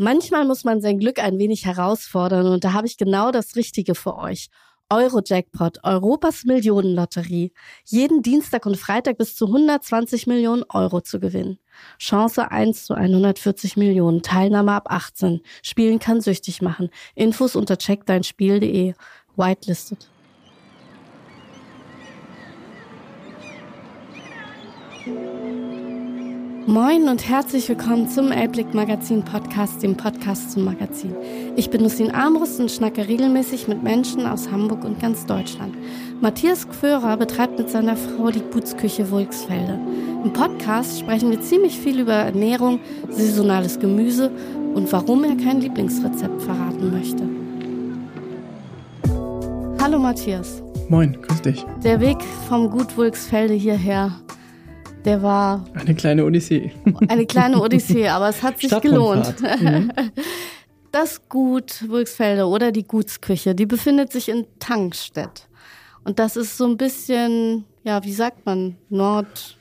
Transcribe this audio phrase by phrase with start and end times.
[0.00, 3.96] Manchmal muss man sein Glück ein wenig herausfordern und da habe ich genau das Richtige
[3.96, 4.48] für euch.
[4.90, 7.52] Eurojackpot, Europas Millionenlotterie.
[7.84, 11.58] Jeden Dienstag und Freitag bis zu 120 Millionen Euro zu gewinnen.
[11.98, 14.22] Chance 1 zu 140 Millionen.
[14.22, 15.40] Teilnahme ab 18.
[15.62, 16.90] Spielen kann süchtig machen.
[17.16, 18.94] Infos unter checkdeinspiel.de.
[19.36, 20.08] Whitelisted.
[26.68, 31.16] Moin und herzlich willkommen zum Elblick Magazin Podcast, dem Podcast zum Magazin.
[31.56, 35.74] Ich bin Lucien Armbrust und schnacke regelmäßig mit Menschen aus Hamburg und ganz Deutschland.
[36.20, 39.80] Matthias Gförer betreibt mit seiner Frau die Gutsküche Wulksfelde.
[40.22, 44.30] Im Podcast sprechen wir ziemlich viel über Ernährung, saisonales Gemüse
[44.74, 47.26] und warum er kein Lieblingsrezept verraten möchte.
[49.82, 50.62] Hallo Matthias.
[50.90, 51.64] Moin, grüß dich.
[51.82, 54.12] Der Weg vom Gut Wulksfelde hierher
[55.08, 55.64] der war.
[55.74, 56.70] Eine kleine Odyssee.
[57.08, 59.34] Eine kleine Odyssee, aber es hat sich gelohnt.
[59.60, 59.92] Mhm.
[60.90, 65.46] Das Gut Wulksfelde oder die Gutsküche, die befindet sich in Tankstedt.
[66.02, 69.58] Und das ist so ein bisschen, ja, wie sagt man, Nord.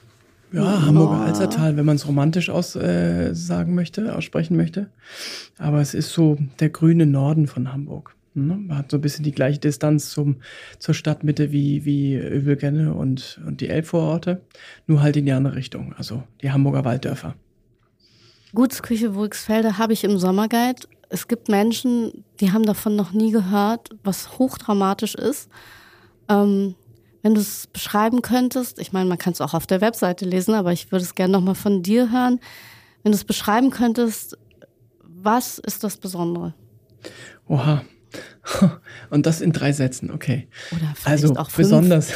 [0.53, 4.89] Ja, Hamburger Alzertal, wenn man es romantisch aussagen äh, möchte, aussprechen möchte.
[5.57, 8.15] Aber es ist so der grüne Norden von Hamburg.
[8.45, 8.55] Ne?
[8.55, 10.37] Man hat so ein bisschen die gleiche Distanz zum,
[10.79, 14.41] zur Stadtmitte wie, wie Övelgenne und, und die Elbvororte,
[14.85, 17.35] nur halt in die andere Richtung, also die Hamburger Walddörfer.
[18.53, 20.87] Gutsküche Wulksfelde habe ich im Sommerguide.
[21.09, 25.49] Es gibt Menschen, die haben davon noch nie gehört, was hochdramatisch ist.
[26.29, 26.75] Ähm,
[27.21, 30.53] wenn du es beschreiben könntest, ich meine, man kann es auch auf der Webseite lesen,
[30.53, 32.39] aber ich würde es gerne nochmal von dir hören.
[33.03, 34.37] Wenn du es beschreiben könntest,
[35.03, 36.53] was ist das Besondere?
[37.47, 37.83] Oha,
[39.09, 40.47] Und das in drei Sätzen, okay.
[40.71, 41.67] Oder vielleicht also auch fünf.
[41.67, 42.13] besonders.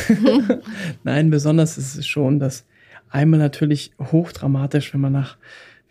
[1.03, 2.65] Nein, besonders ist es schon, dass
[3.09, 5.37] einmal natürlich hochdramatisch, wenn man nach,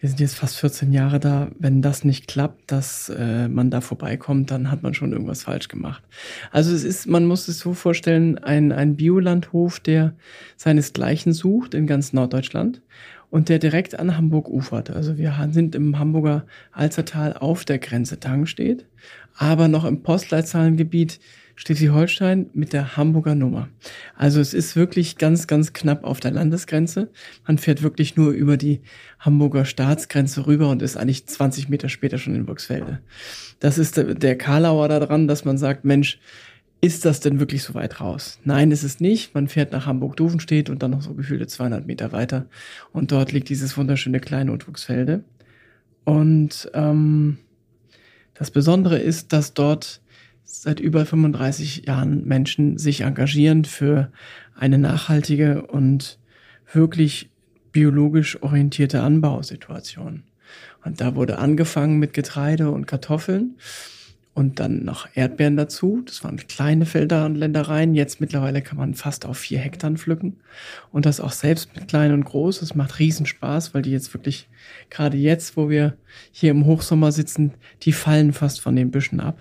[0.00, 3.80] wir sind jetzt fast 14 Jahre da, wenn das nicht klappt, dass äh, man da
[3.82, 6.02] vorbeikommt, dann hat man schon irgendwas falsch gemacht.
[6.50, 10.14] Also es ist, man muss es so vorstellen, ein, ein Biolandhof, der
[10.56, 12.80] seinesgleichen sucht in ganz Norddeutschland
[13.30, 14.90] und der direkt an Hamburg ufert.
[14.90, 18.86] Also wir sind im Hamburger Alzertal auf der Grenze Tang steht
[19.40, 21.20] aber noch im Postleitzahlengebiet
[21.56, 23.68] Schleswig-Holstein mit der Hamburger Nummer.
[24.16, 27.10] Also es ist wirklich ganz, ganz knapp auf der Landesgrenze.
[27.46, 28.80] Man fährt wirklich nur über die
[29.18, 33.00] Hamburger Staatsgrenze rüber und ist eigentlich 20 Meter später schon in Burgsfelde.
[33.60, 36.18] Das ist der Karlauer daran, dass man sagt, Mensch,
[36.80, 38.38] ist das denn wirklich so weit raus?
[38.44, 39.34] Nein, ist es nicht.
[39.34, 42.46] Man fährt nach Hamburg-Duvenstedt und dann noch so gefühlte 200 Meter weiter.
[42.92, 45.24] Und dort liegt dieses wunderschöne kleine Utwuchsfelde.
[46.04, 47.38] Und ähm,
[48.34, 50.00] das Besondere ist, dass dort
[50.44, 54.10] seit über 35 Jahren Menschen sich engagieren für
[54.56, 56.18] eine nachhaltige und
[56.72, 57.30] wirklich
[57.72, 60.24] biologisch orientierte Anbausituation.
[60.84, 63.56] Und da wurde angefangen mit Getreide und Kartoffeln
[64.32, 66.02] und dann noch Erdbeeren dazu.
[66.06, 67.94] Das waren kleine Felder und Ländereien.
[67.94, 70.40] Jetzt mittlerweile kann man fast auf vier Hektar pflücken.
[70.92, 72.60] Und das auch selbst mit klein und groß.
[72.60, 74.48] Das macht Riesenspaß, weil die jetzt wirklich,
[74.88, 75.96] gerade jetzt, wo wir
[76.30, 79.38] hier im Hochsommer sitzen, die fallen fast von den Büschen ab.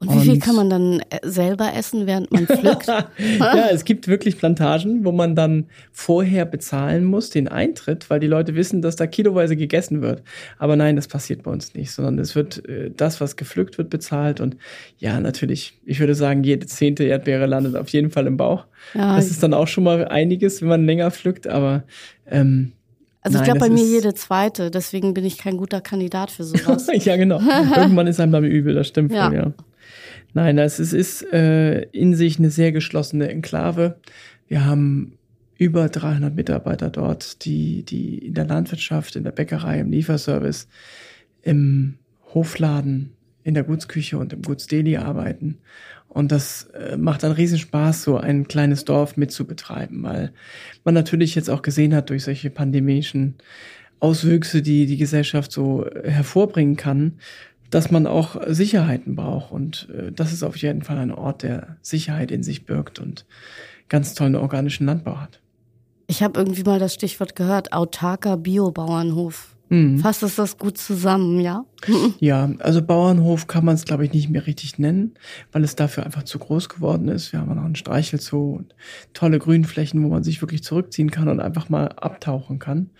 [0.00, 2.86] Und wie viel kann man dann äh, selber essen, während man pflückt?
[2.86, 8.28] ja, es gibt wirklich Plantagen, wo man dann vorher bezahlen muss, den Eintritt, weil die
[8.28, 10.22] Leute wissen, dass da kiloweise gegessen wird.
[10.56, 13.90] Aber nein, das passiert bei uns nicht, sondern es wird äh, das, was gepflückt wird,
[13.90, 14.40] bezahlt.
[14.40, 14.56] Und
[14.98, 18.66] ja, natürlich, ich würde sagen, jede zehnte Erdbeere landet auf jeden Fall im Bauch.
[18.94, 21.82] Ja, das ist dann auch schon mal einiges, wenn man länger pflückt, aber
[22.26, 22.72] ähm,
[23.20, 26.86] also ich glaube bei mir jede zweite, deswegen bin ich kein guter Kandidat für sowas.
[27.04, 27.40] ja, genau.
[27.40, 29.26] Irgendwann ist einem damit übel, das stimmt ja.
[29.28, 29.52] Voll, ja.
[30.34, 33.98] Nein, es ist äh, in sich eine sehr geschlossene Enklave.
[34.46, 35.18] Wir haben
[35.56, 40.68] über 300 Mitarbeiter dort, die, die in der Landwirtschaft, in der Bäckerei, im Lieferservice,
[41.42, 41.98] im
[42.32, 43.12] Hofladen,
[43.42, 45.58] in der Gutsküche und im Gutsdeli arbeiten.
[46.08, 50.32] Und das äh, macht dann riesen Spaß, so ein kleines Dorf mitzubetreiben, weil
[50.84, 53.34] man natürlich jetzt auch gesehen hat durch solche pandemischen
[54.00, 57.18] Auswüchse, die die Gesellschaft so hervorbringen kann,
[57.70, 59.52] dass man auch Sicherheiten braucht.
[59.52, 63.26] Und äh, das ist auf jeden Fall ein Ort, der Sicherheit in sich birgt und
[63.88, 65.40] ganz tollen organischen Landbau hat.
[66.06, 69.57] Ich habe irgendwie mal das Stichwort gehört, autarker Biobauernhof.
[69.70, 69.98] Mhm.
[69.98, 71.64] Fasst es das gut zusammen, ja?
[72.20, 75.14] Ja, also Bauernhof kann man es, glaube ich, nicht mehr richtig nennen,
[75.52, 77.32] weil es dafür einfach zu groß geworden ist.
[77.32, 78.74] Wir haben noch einen Streichelzoo und
[79.12, 82.90] tolle Grünflächen, wo man sich wirklich zurückziehen kann und einfach mal abtauchen kann.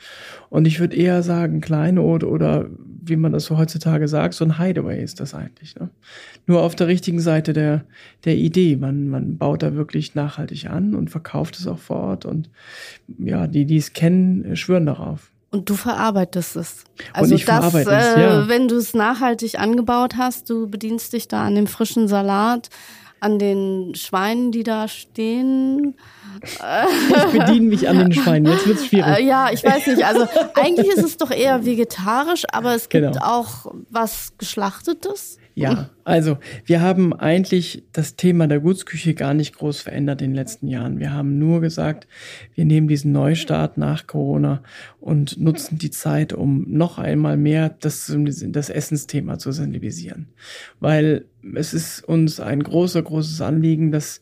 [0.51, 2.67] Und ich würde eher sagen, Kleinod oder
[3.03, 5.75] wie man das so heutzutage sagt, so ein Hideaway ist das eigentlich.
[5.77, 5.91] Ne?
[6.47, 7.85] Nur auf der richtigen Seite der,
[8.25, 8.77] der Idee.
[8.77, 12.25] Man, man baut da wirklich nachhaltig an und verkauft es auch vor Ort.
[12.27, 12.51] Und
[13.19, 15.33] ja, die, die es kennen, schwören darauf.
[15.51, 16.85] Und du verarbeitest es.
[17.13, 18.49] Also das, verarbeite äh, es, ja.
[18.49, 22.69] wenn du es nachhaltig angebaut hast, du bedienst dich da an dem frischen Salat,
[23.21, 25.95] an den Schweinen, die da stehen.
[26.41, 28.53] Ich bediene mich an den Schweinen.
[28.53, 29.19] Jetzt wird's schwierig.
[29.19, 30.05] Äh, ja, ich weiß nicht.
[30.05, 30.25] Also
[30.55, 33.25] eigentlich ist es doch eher vegetarisch, aber es gibt Genau.
[33.25, 35.39] auch was Geschlachtetes.
[35.59, 40.37] Ja, also wir haben eigentlich das Thema der Gutsküche gar nicht groß verändert in den
[40.37, 41.01] letzten Jahren.
[41.01, 42.07] Wir haben nur gesagt,
[42.55, 44.63] wir nehmen diesen Neustart nach Corona
[45.01, 50.29] und nutzen die Zeit, um noch einmal mehr das, das Essensthema zu sensibilisieren.
[50.81, 51.25] Weil
[51.55, 54.21] es ist uns ein großer, großes Anliegen, dass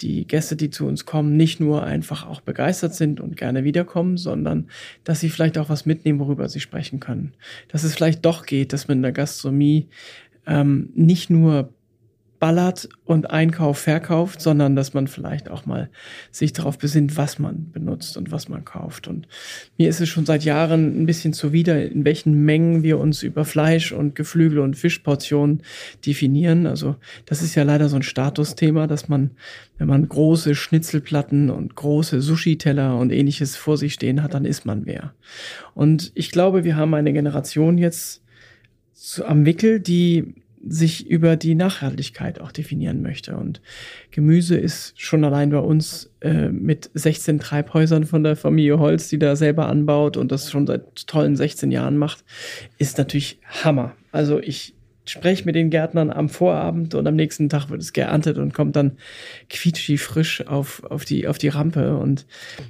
[0.00, 4.16] die Gäste, die zu uns kommen, nicht nur einfach auch begeistert sind und gerne wiederkommen,
[4.16, 4.68] sondern
[5.04, 7.32] dass sie vielleicht auch was mitnehmen, worüber sie sprechen können.
[7.68, 9.88] Dass es vielleicht doch geht, dass man in der Gastronomie
[10.46, 11.70] ähm, nicht nur
[12.44, 15.88] ballert und Einkauf verkauft, sondern dass man vielleicht auch mal
[16.30, 19.08] sich darauf besinnt, was man benutzt und was man kauft.
[19.08, 19.26] Und
[19.78, 23.46] mir ist es schon seit Jahren ein bisschen zuwider, in welchen Mengen wir uns über
[23.46, 25.62] Fleisch und Geflügel und Fischportionen
[26.04, 26.66] definieren.
[26.66, 29.30] Also das ist ja leider so ein Statusthema, dass man,
[29.78, 34.66] wenn man große Schnitzelplatten und große Sushi-Teller und ähnliches vor sich stehen hat, dann ist
[34.66, 35.14] man wer.
[35.72, 38.23] Und ich glaube, wir haben eine Generation jetzt
[39.04, 40.34] zu, am Wickel, die
[40.66, 43.36] sich über die Nachhaltigkeit auch definieren möchte.
[43.36, 43.60] Und
[44.10, 49.18] Gemüse ist schon allein bei uns äh, mit 16 Treibhäusern von der Familie Holz, die
[49.18, 52.24] da selber anbaut und das schon seit tollen 16 Jahren macht,
[52.78, 53.94] ist natürlich Hammer.
[54.10, 54.74] Also ich
[55.06, 58.74] spreche mit den Gärtnern am Vorabend und am nächsten Tag wird es geerntet und kommt
[58.74, 58.92] dann
[59.50, 61.96] quietschi frisch auf, auf, die, auf die Rampe.
[61.96, 62.26] Und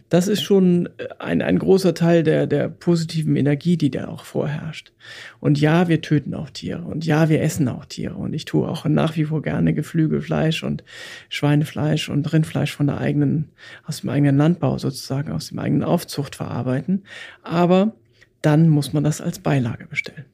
[0.09, 0.89] das ist schon
[1.19, 4.93] ein, ein großer Teil der, der positiven Energie, die da auch vorherrscht.
[5.39, 8.17] Und ja, wir töten auch Tiere und ja, wir essen auch Tiere.
[8.17, 10.83] Und ich tue auch nach wie vor gerne Geflügelfleisch und
[11.29, 13.51] Schweinefleisch und Rindfleisch von der eigenen,
[13.85, 17.05] aus dem eigenen Landbau sozusagen, aus dem eigenen Aufzucht verarbeiten.
[17.43, 17.95] Aber
[18.43, 20.25] dann muss man das als Beilage bestellen.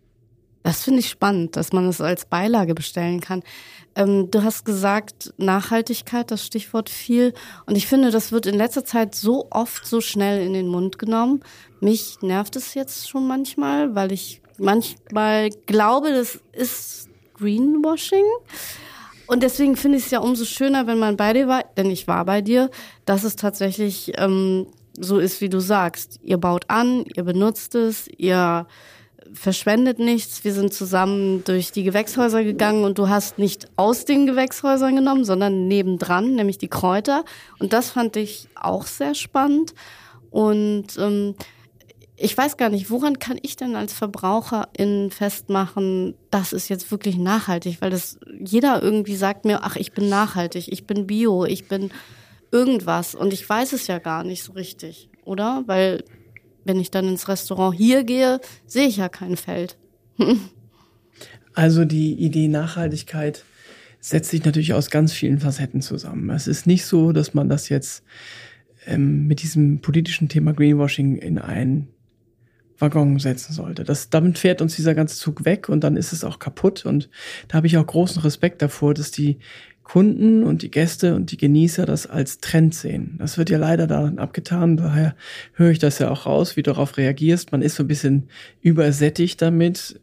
[0.62, 3.42] Das finde ich spannend, dass man es als Beilage bestellen kann.
[3.96, 7.32] Ähm, du hast gesagt, Nachhaltigkeit, das Stichwort viel.
[7.66, 10.98] Und ich finde, das wird in letzter Zeit so oft so schnell in den Mund
[10.98, 11.40] genommen.
[11.80, 18.24] Mich nervt es jetzt schon manchmal, weil ich manchmal glaube, das ist Greenwashing.
[19.26, 22.06] Und deswegen finde ich es ja umso schöner, wenn man bei dir war, denn ich
[22.08, 22.68] war bei dir,
[23.04, 24.66] dass es tatsächlich ähm,
[24.98, 26.18] so ist, wie du sagst.
[26.22, 28.66] Ihr baut an, ihr benutzt es, ihr
[29.34, 30.44] verschwendet nichts.
[30.44, 35.24] Wir sind zusammen durch die Gewächshäuser gegangen und du hast nicht aus den Gewächshäusern genommen,
[35.24, 37.24] sondern nebendran, nämlich die Kräuter.
[37.58, 39.74] Und das fand ich auch sehr spannend.
[40.30, 41.34] Und ähm,
[42.16, 47.16] ich weiß gar nicht, woran kann ich denn als Verbraucherin festmachen, das ist jetzt wirklich
[47.16, 51.66] nachhaltig, weil das jeder irgendwie sagt mir, ach, ich bin nachhaltig, ich bin bio, ich
[51.66, 51.90] bin
[52.52, 55.62] irgendwas und ich weiß es ja gar nicht so richtig, oder?
[55.66, 56.04] Weil
[56.64, 59.76] wenn ich dann ins Restaurant hier gehe, sehe ich ja kein Feld.
[61.52, 63.44] Also die Idee Nachhaltigkeit
[63.98, 66.30] setzt sich natürlich aus ganz vielen Facetten zusammen.
[66.30, 68.04] Es ist nicht so, dass man das jetzt
[68.86, 71.88] ähm, mit diesem politischen Thema Greenwashing in einen
[72.78, 73.84] Waggon setzen sollte.
[73.84, 76.86] Das, damit fährt uns dieser ganze Zug weg und dann ist es auch kaputt.
[76.86, 77.10] Und
[77.48, 79.38] da habe ich auch großen Respekt davor, dass die
[79.90, 83.16] Kunden und die Gäste und die Genießer das als Trend sehen.
[83.18, 84.76] Das wird ja leider daran abgetan.
[84.76, 85.16] Daher
[85.54, 87.50] höre ich das ja auch raus, wie du darauf reagierst.
[87.50, 88.28] Man ist so ein bisschen
[88.60, 89.98] übersättigt damit.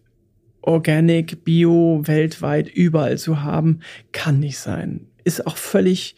[0.60, 3.80] Organic, Bio, weltweit überall zu haben,
[4.12, 5.08] kann nicht sein.
[5.24, 6.18] Ist auch völlig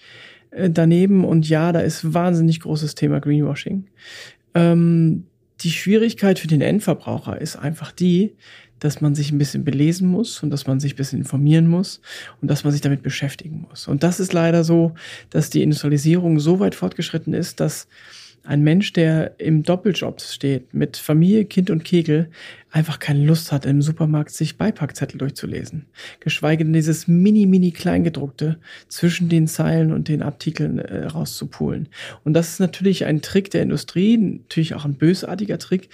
[0.50, 1.24] äh, daneben.
[1.24, 3.86] Und ja, da ist wahnsinnig großes Thema Greenwashing.
[4.56, 5.28] Ähm,
[5.62, 8.34] die Schwierigkeit für den Endverbraucher ist einfach die,
[8.80, 12.02] dass man sich ein bisschen belesen muss und dass man sich ein bisschen informieren muss
[12.42, 13.88] und dass man sich damit beschäftigen muss.
[13.88, 14.94] Und das ist leider so,
[15.30, 17.88] dass die Industrialisierung so weit fortgeschritten ist, dass
[18.44, 22.30] ein Mensch, der im Doppeljob steht, mit Familie, Kind und Kegel,
[22.72, 25.86] einfach keine Lust hat, im Supermarkt sich Beipackzettel durchzulesen.
[26.20, 28.58] Geschweige denn dieses mini, mini Kleingedruckte
[28.88, 31.90] zwischen den Zeilen und den Artikeln äh, rauszupulen.
[32.24, 35.90] Und das ist natürlich ein Trick der Industrie, natürlich auch ein bösartiger Trick.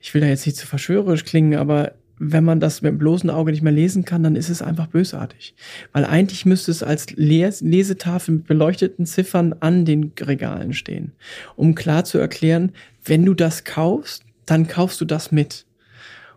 [0.00, 3.30] Ich will da jetzt nicht zu verschwörerisch klingen, aber wenn man das mit dem bloßen
[3.30, 5.54] Auge nicht mehr lesen kann, dann ist es einfach bösartig.
[5.92, 11.12] Weil eigentlich müsste es als Les Lesetafel mit beleuchteten Ziffern an den Regalen stehen,
[11.56, 12.72] um klar zu erklären,
[13.04, 15.66] wenn du das kaufst, dann kaufst du das mit.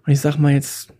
[0.05, 0.93] Und ich sag mal jetzt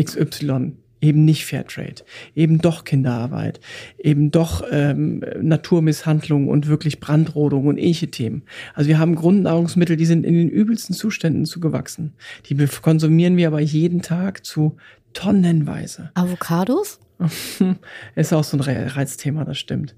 [0.00, 0.72] XY,
[1.04, 2.02] eben nicht Fairtrade,
[2.34, 3.60] eben doch Kinderarbeit,
[3.98, 8.42] eben doch ähm, Naturmisshandlung und wirklich Brandrodung und ähnliche Themen.
[8.74, 12.14] Also wir haben Grundnahrungsmittel, die sind in den übelsten Zuständen zugewachsen.
[12.48, 14.76] Die konsumieren wir aber jeden Tag zu
[15.12, 16.10] tonnenweise.
[16.14, 16.98] Avocados?
[18.16, 19.94] Ist auch so ein Reizthema, das stimmt.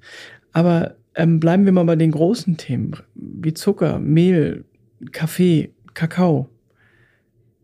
[0.52, 4.64] Aber ähm, bleiben wir mal bei den großen Themen, wie Zucker, Mehl,
[5.12, 6.48] Kaffee, Kakao.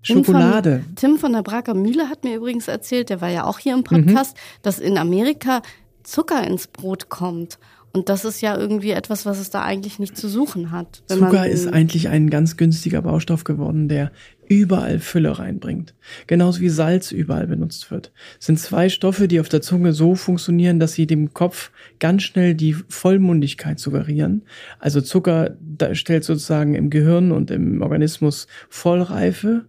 [0.03, 0.71] Schokolade.
[0.71, 3.59] Tim von, Tim von der Braker Mühle hat mir übrigens erzählt, der war ja auch
[3.59, 4.41] hier im Podcast, mhm.
[4.63, 5.63] dass in Amerika
[6.03, 7.59] Zucker ins Brot kommt.
[7.95, 11.03] Und das ist ja irgendwie etwas, was es da eigentlich nicht zu suchen hat.
[11.09, 14.13] Zucker ist eigentlich ein ganz günstiger Baustoff geworden, der
[14.49, 15.95] überall Fülle reinbringt.
[16.27, 18.13] Genauso wie Salz überall benutzt wird.
[18.41, 22.23] Es sind zwei Stoffe, die auf der Zunge so funktionieren, dass sie dem Kopf ganz
[22.23, 24.43] schnell die Vollmundigkeit suggerieren.
[24.79, 25.57] Also Zucker
[25.93, 29.67] stellt sozusagen im Gehirn und im Organismus Vollreife,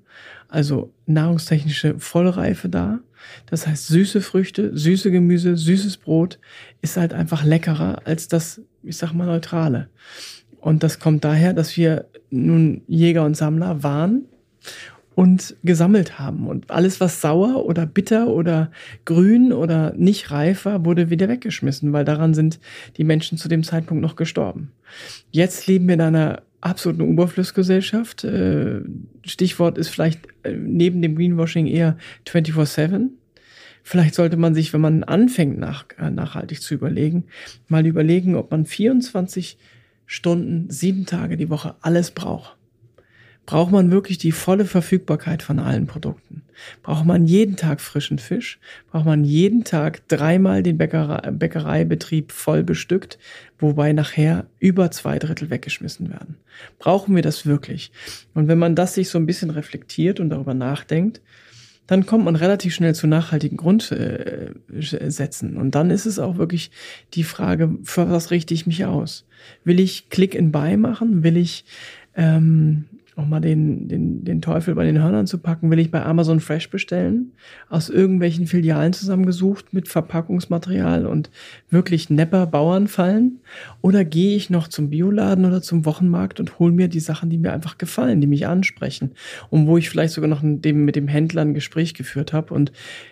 [0.53, 2.99] also nahrungstechnische Vollreife dar.
[3.47, 6.37] Das heißt, süße Früchte, süße Gemüse, süßes Brot
[6.81, 9.89] ist halt einfach leckerer als das, ich sag mal, neutrale.
[10.59, 14.25] Und das kommt daher, dass wir nun Jäger und Sammler waren
[15.15, 16.47] und gesammelt haben.
[16.47, 18.71] Und alles, was sauer oder bitter oder
[19.05, 22.59] grün oder nicht reif war, wurde wieder weggeschmissen, weil daran sind
[22.97, 24.71] die Menschen zu dem Zeitpunkt noch gestorben.
[25.31, 28.23] Jetzt leben wir in einer absoluten Überflussgesellschaft.
[28.23, 28.81] Äh,
[29.25, 33.09] Stichwort ist vielleicht äh, neben dem Greenwashing eher 24-7.
[33.83, 37.25] Vielleicht sollte man sich, wenn man anfängt, nach, äh, nachhaltig zu überlegen,
[37.67, 39.57] mal überlegen, ob man 24
[40.05, 42.55] Stunden, sieben Tage die Woche alles braucht.
[43.45, 46.42] Braucht man wirklich die volle Verfügbarkeit von allen Produkten?
[46.81, 48.59] Braucht man jeden Tag frischen Fisch?
[48.91, 53.17] Braucht man jeden Tag dreimal den Bäckerei, Bäckereibetrieb voll bestückt,
[53.59, 56.37] wobei nachher über zwei Drittel weggeschmissen werden?
[56.79, 57.91] Brauchen wir das wirklich?
[58.33, 61.21] Und wenn man das sich so ein bisschen reflektiert und darüber nachdenkt,
[61.87, 65.57] dann kommt man relativ schnell zu nachhaltigen Grundsätzen.
[65.57, 66.71] Und dann ist es auch wirklich
[67.13, 69.25] die Frage, für was richte ich mich aus?
[69.65, 71.23] Will ich Click in Buy machen?
[71.23, 71.65] Will ich
[72.15, 76.03] ähm, auch mal den, den, den Teufel bei den Hörnern zu packen, will ich bei
[76.03, 77.31] Amazon Fresh bestellen,
[77.69, 81.29] aus irgendwelchen Filialen zusammengesucht mit Verpackungsmaterial und
[81.69, 83.39] wirklich nepper Bauernfallen?
[83.81, 87.37] Oder gehe ich noch zum Bioladen oder zum Wochenmarkt und hole mir die Sachen, die
[87.37, 89.11] mir einfach gefallen, die mich ansprechen
[89.49, 92.71] und wo ich vielleicht sogar noch dem, mit dem Händler ein Gespräch geführt habe und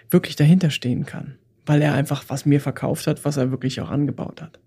[0.09, 3.91] wirklich dahinter stehen kann, weil er einfach was mir verkauft hat, was er wirklich auch
[3.91, 4.59] angebaut hat.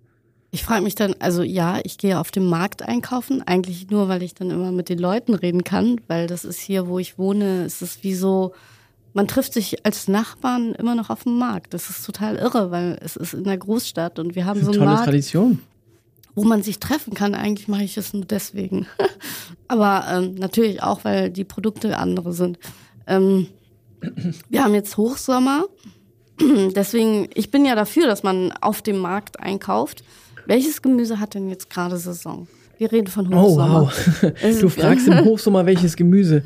[0.55, 4.23] Ich frage mich dann, also ja, ich gehe auf dem Markt einkaufen, eigentlich nur, weil
[4.23, 7.65] ich dann immer mit den Leuten reden kann, weil das ist hier, wo ich wohne,
[7.65, 8.55] es ist wie so,
[9.15, 11.75] man trifft sich als Nachbarn immer noch auf dem Markt.
[11.75, 14.79] Das ist total irre, weil es ist in der Großstadt und wir haben so eine
[14.79, 15.59] tolle Markt, Tradition.
[16.37, 18.87] Wo man sich treffen kann, eigentlich mache ich es nur deswegen.
[19.67, 22.61] Aber ähm, natürlich auch, weil die Produkte andere sind.
[23.09, 23.49] Ähm,
[24.51, 25.65] wir haben jetzt Hochsommer.
[26.41, 30.03] Deswegen, ich bin ja dafür, dass man auf dem Markt einkauft.
[30.47, 32.47] Welches Gemüse hat denn jetzt gerade Saison?
[32.77, 33.83] Wir reden von Hochsommer.
[33.83, 34.61] Oh, wow.
[34.61, 36.43] Du fragst im Hochsommer welches Gemüse.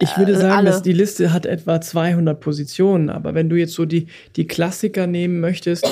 [0.00, 3.08] Ich würde sagen, dass die Liste hat etwa 200 Positionen.
[3.08, 5.86] Aber wenn du jetzt so die, die Klassiker nehmen möchtest,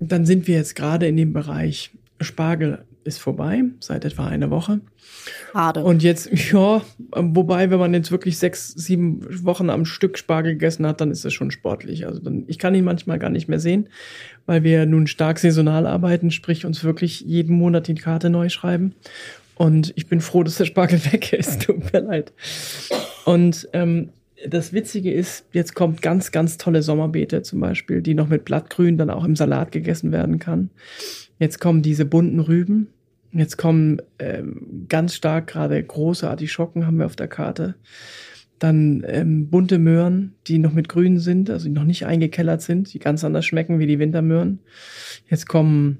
[0.00, 4.80] dann sind wir jetzt gerade in dem Bereich Spargel ist vorbei, seit etwa einer Woche.
[5.52, 5.84] Schade.
[5.84, 6.82] Und jetzt, ja,
[7.14, 11.24] wobei, wenn man jetzt wirklich sechs, sieben Wochen am Stück Spargel gegessen hat, dann ist
[11.24, 12.06] das schon sportlich.
[12.06, 13.88] Also dann, ich kann ihn manchmal gar nicht mehr sehen,
[14.46, 18.94] weil wir nun stark saisonal arbeiten, sprich uns wirklich jeden Monat die Karte neu schreiben.
[19.54, 21.62] Und ich bin froh, dass der Spargel weg ist.
[21.62, 22.32] Tut mir leid.
[23.24, 24.10] Und ähm,
[24.46, 28.98] das Witzige ist, jetzt kommt ganz, ganz tolle Sommerbeete zum Beispiel, die noch mit Blattgrün
[28.98, 30.70] dann auch im Salat gegessen werden kann.
[31.38, 32.88] Jetzt kommen diese bunten Rüben.
[33.32, 37.74] Jetzt kommen ähm, ganz stark gerade große Artischocken haben wir auf der Karte.
[38.58, 42.92] Dann ähm, bunte Möhren, die noch mit grün sind, also die noch nicht eingekellert sind,
[42.92, 44.60] die ganz anders schmecken wie die Wintermöhren.
[45.28, 45.98] Jetzt kommen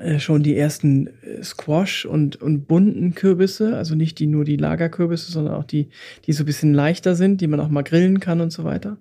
[0.00, 4.56] äh, schon die ersten äh, Squash und, und bunten Kürbisse, also nicht die nur die
[4.56, 5.88] Lagerkürbisse, sondern auch die,
[6.26, 8.98] die so ein bisschen leichter sind, die man auch mal grillen kann und so weiter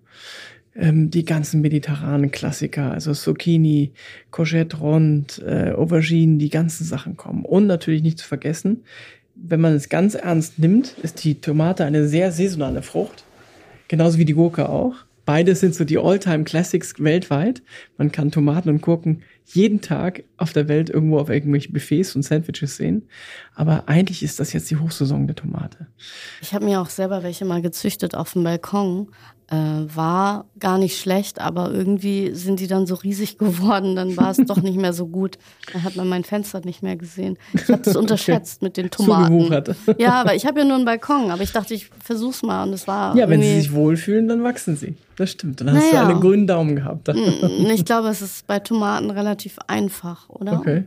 [0.75, 3.93] ähm, die ganzen mediterranen Klassiker, also Zucchini,
[4.31, 7.45] Courgette Rond, äh, Aubergine, die ganzen Sachen kommen.
[7.45, 8.83] Und natürlich nicht zu vergessen,
[9.35, 13.23] wenn man es ganz ernst nimmt, ist die Tomate eine sehr saisonale Frucht.
[13.87, 14.95] Genauso wie die Gurke auch.
[15.25, 17.63] Beides sind so die All-Time Classics weltweit.
[17.97, 22.21] Man kann Tomaten und Gurken jeden Tag auf der Welt irgendwo auf irgendwelchen Buffets und
[22.21, 23.07] Sandwiches sehen.
[23.55, 25.87] Aber eigentlich ist das jetzt die Hochsaison der Tomate.
[26.41, 29.09] Ich habe mir auch selber welche mal gezüchtet auf dem Balkon
[29.49, 34.31] äh, war gar nicht schlecht, aber irgendwie sind die dann so riesig geworden, dann war
[34.31, 35.37] es doch nicht mehr so gut.
[35.71, 37.37] Dann hat man mein Fenster nicht mehr gesehen.
[37.53, 38.65] Ich habe es unterschätzt okay.
[38.65, 39.53] mit den Tomaten.
[39.97, 42.73] Ja, aber ich habe ja nur einen Balkon, aber ich dachte, ich versuch's mal und
[42.73, 43.15] es war.
[43.15, 44.95] Ja, wenn sie sich wohlfühlen, dann wachsen sie.
[45.17, 45.61] Das stimmt.
[45.61, 46.05] Dann hast naja.
[46.05, 47.07] du einen grünen Daumen gehabt.
[47.07, 50.59] Mm, ich glaube, es ist bei Tomaten relativ einfach, oder?
[50.59, 50.83] Okay.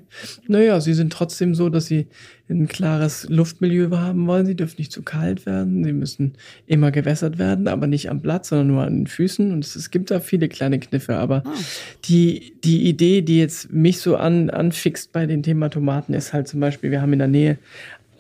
[0.47, 2.09] Naja, sie sind trotzdem so, dass sie
[2.51, 4.45] ein klares Luftmilieu haben wollen.
[4.45, 5.83] Sie dürfen nicht zu kalt werden.
[5.85, 6.35] Sie müssen
[6.67, 9.51] immer gewässert werden, aber nicht am Blatt, sondern nur an den Füßen.
[9.51, 11.17] Und es, es gibt da viele kleine Kniffe.
[11.17, 11.51] Aber oh.
[12.05, 16.49] die, die Idee, die jetzt mich so an, anfixt bei dem Thema Tomaten, ist halt
[16.49, 17.59] zum Beispiel, wir haben in der Nähe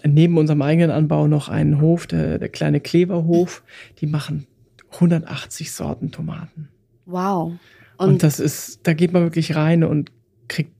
[0.04, 3.62] neben unserem eigenen Anbau noch einen Hof, der, der kleine Kleverhof.
[4.00, 4.46] Die machen
[4.92, 6.68] 180 Sorten Tomaten.
[7.06, 7.52] Wow.
[7.96, 10.12] Und, und das ist, da geht man wirklich rein und
[10.48, 10.72] kriegt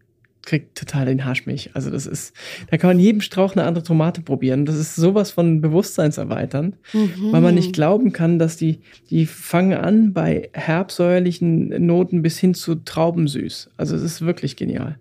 [0.49, 1.71] kriegt total den Haschmilch.
[1.75, 2.35] Also das ist,
[2.71, 4.65] da kann man jedem Strauch eine andere Tomate probieren.
[4.65, 7.33] Das ist sowas von bewusstseinserweiternd, mhm.
[7.33, 12.55] weil man nicht glauben kann, dass die, die fangen an bei herbsäuerlichen Noten bis hin
[12.55, 13.71] zu Traubensüß.
[13.77, 14.99] Also es ist wirklich genial.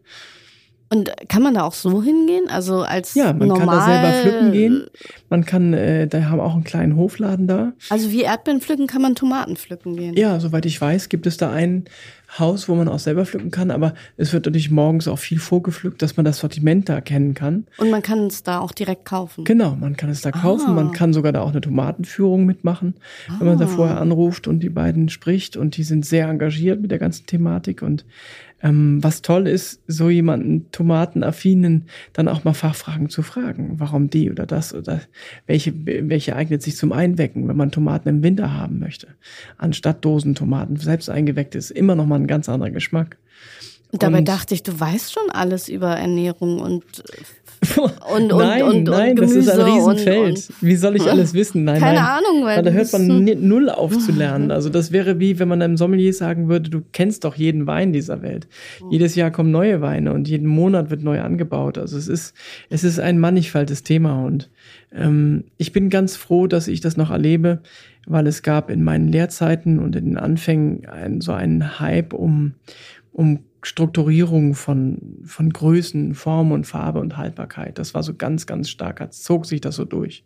[0.90, 2.50] Und kann man da auch so hingehen?
[2.50, 4.86] Also als Ja, man normal kann da selber pflücken gehen.
[5.30, 7.74] Man kann, äh, da haben auch einen kleinen Hofladen da.
[7.90, 10.16] Also wie Erdbeeren pflücken, kann man Tomaten pflücken gehen.
[10.16, 11.86] Ja, soweit ich weiß, gibt es da ein
[12.40, 16.02] Haus, wo man auch selber pflücken kann, aber es wird natürlich morgens auch viel vorgepflückt,
[16.02, 17.66] dass man das Sortiment da erkennen kann.
[17.78, 19.44] Und man kann es da auch direkt kaufen.
[19.46, 20.68] Genau, man kann es da kaufen.
[20.70, 20.74] Ah.
[20.74, 22.96] Man kann sogar da auch eine Tomatenführung mitmachen,
[23.30, 23.36] ah.
[23.40, 23.70] wenn man da ah.
[23.70, 25.58] vorher anruft und die beiden spricht.
[25.58, 28.06] Und die sind sehr engagiert mit der ganzen Thematik und
[28.64, 33.76] ähm, was toll ist, so jemanden Tomatenaffinen dann auch mal Fachfragen zu fragen.
[33.78, 35.02] Warum die oder das oder
[35.46, 39.08] welche, welche eignet sich zum Einwecken, wenn man Tomaten im Winter haben möchte.
[39.58, 43.18] Anstatt Dosentomaten, selbst eingeweckt ist immer noch mal ein ganz anderer Geschmack.
[43.92, 46.84] Und dabei dachte ich, du weißt schon alles über Ernährung und
[47.76, 50.48] und, und, nein, und, nein, das ist ein Riesenfeld.
[50.62, 51.64] Wie soll ich alles wissen?
[51.64, 52.24] Nein, Keine nein.
[52.24, 54.52] Ahnung, weil, weil da hört man null auf zu lernen.
[54.52, 57.94] Also das wäre wie, wenn man einem Sommelier sagen würde, du kennst doch jeden Wein
[57.94, 58.48] dieser Welt.
[58.92, 61.80] Jedes Jahr kommen neue Weine und jeden Monat wird neu angebaut.
[61.80, 62.36] Also es ist,
[62.70, 64.52] es ist ein mannigfaltes Thema und
[64.94, 67.62] ähm, ich bin ganz froh, dass ich das noch erlebe,
[68.08, 72.54] weil es gab in meinen Lehrzeiten und in den Anfängen ein, so einen Hype um,
[73.12, 77.78] um Strukturierung von, von Größen, Form und Farbe und Haltbarkeit.
[77.78, 80.24] Das war so ganz, ganz stark, als zog sich das so durch.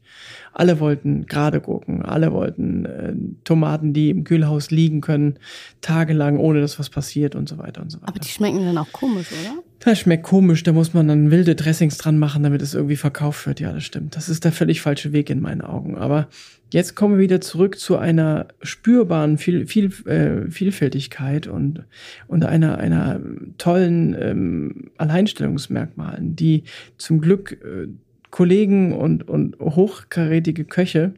[0.54, 5.40] Alle wollten gerade Gurken, alle wollten äh, Tomaten, die im Kühlhaus liegen können,
[5.80, 8.10] tagelang, ohne dass was passiert und so weiter und so weiter.
[8.10, 9.64] Aber die schmecken dann auch komisch, oder?
[9.80, 13.48] Das schmeckt komisch, da muss man dann wilde Dressings dran machen, damit es irgendwie verkauft
[13.48, 13.60] wird.
[13.60, 14.16] Ja, das stimmt.
[14.16, 15.98] Das ist der völlig falsche Weg in meinen Augen.
[15.98, 16.28] Aber
[16.72, 21.84] Jetzt kommen wir wieder zurück zu einer spürbaren viel, viel, äh, Vielfältigkeit und,
[22.28, 23.20] und einer, einer
[23.58, 26.64] tollen ähm, Alleinstellungsmerkmalen, die
[26.98, 27.88] zum Glück äh,
[28.30, 31.14] Kollegen und, und hochkarätige Köche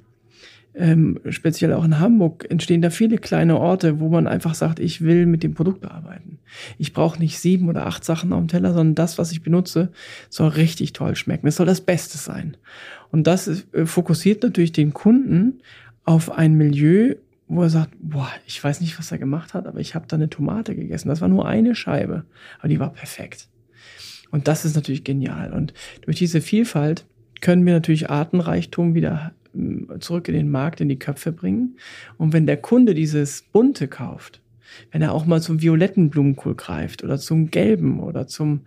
[0.76, 5.02] ähm, speziell auch in Hamburg entstehen da viele kleine Orte, wo man einfach sagt, ich
[5.02, 6.40] will mit dem Produkt arbeiten.
[6.78, 9.92] Ich brauche nicht sieben oder acht Sachen auf dem Teller, sondern das, was ich benutze,
[10.30, 11.48] soll richtig toll schmecken.
[11.48, 12.58] Es soll das Beste sein.
[13.12, 15.62] Und das ist, äh, fokussiert natürlich den Kunden
[16.06, 17.16] auf ein Milieu,
[17.48, 20.16] wo er sagt, boah, ich weiß nicht, was er gemacht hat, aber ich habe da
[20.16, 21.10] eine Tomate gegessen.
[21.10, 22.26] Das war nur eine Scheibe,
[22.60, 23.48] aber die war perfekt.
[24.32, 25.54] Und das ist natürlich genial.
[25.54, 27.06] Und durch diese Vielfalt
[27.42, 29.34] können wir natürlich Artenreichtum wieder
[30.00, 31.78] zurück in den Markt, in die Köpfe bringen.
[32.18, 34.42] Und wenn der Kunde dieses Bunte kauft,
[34.92, 38.62] wenn er auch mal zum violetten Blumenkohl greift oder zum gelben oder zum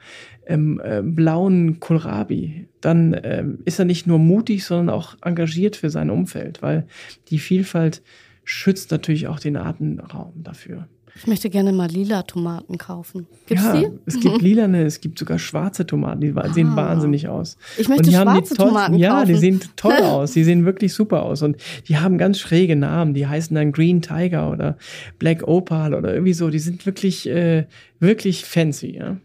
[0.46, 5.90] ähm, äh, blauen Kohlrabi, dann ähm, ist er nicht nur mutig, sondern auch engagiert für
[5.90, 6.86] sein Umfeld, weil
[7.28, 8.02] die Vielfalt
[8.44, 10.86] schützt natürlich auch den Artenraum dafür.
[11.16, 13.26] Ich möchte gerne mal lila Tomaten kaufen.
[13.46, 13.88] Gibt's ja, die?
[14.04, 16.52] es gibt lilane, es gibt sogar schwarze Tomaten, die ah.
[16.52, 17.56] sehen wahnsinnig aus.
[17.78, 19.20] Ich möchte schwarze toll, Tomaten ja, kaufen.
[19.28, 21.56] Ja, die sehen toll aus, die sehen wirklich super aus und
[21.88, 24.76] die haben ganz schräge Namen, die heißen dann Green Tiger oder
[25.18, 27.66] Black Opal oder irgendwie so, die sind wirklich äh,
[27.98, 29.16] wirklich fancy, ja.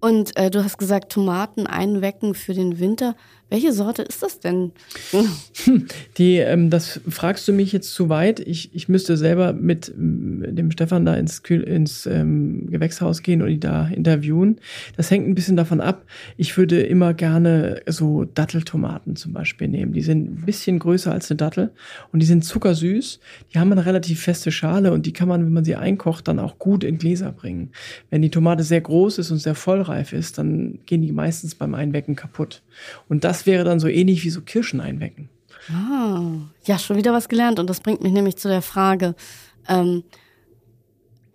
[0.00, 3.16] Und äh, du hast gesagt, Tomaten einwecken für den Winter.
[3.54, 4.72] Welche Sorte ist das denn?
[6.18, 8.40] Die, ähm, das fragst du mich jetzt zu weit.
[8.40, 13.48] Ich, ich müsste selber mit dem Stefan da ins, Kühl, ins ähm, Gewächshaus gehen und
[13.50, 14.58] die da interviewen.
[14.96, 16.04] Das hängt ein bisschen davon ab.
[16.36, 19.92] Ich würde immer gerne so Datteltomaten zum Beispiel nehmen.
[19.92, 21.70] Die sind ein bisschen größer als eine Dattel
[22.10, 23.20] und die sind zuckersüß.
[23.52, 26.40] Die haben eine relativ feste Schale und die kann man, wenn man sie einkocht, dann
[26.40, 27.70] auch gut in Gläser bringen.
[28.10, 31.76] Wenn die Tomate sehr groß ist und sehr vollreif ist, dann gehen die meistens beim
[31.76, 32.60] Einwecken kaputt.
[33.08, 35.28] Und das wäre dann so ähnlich wie so Kirschen einwecken.
[35.70, 36.22] Ah,
[36.64, 37.58] ja, schon wieder was gelernt.
[37.58, 39.14] Und das bringt mich nämlich zu der Frage,
[39.68, 40.04] ähm,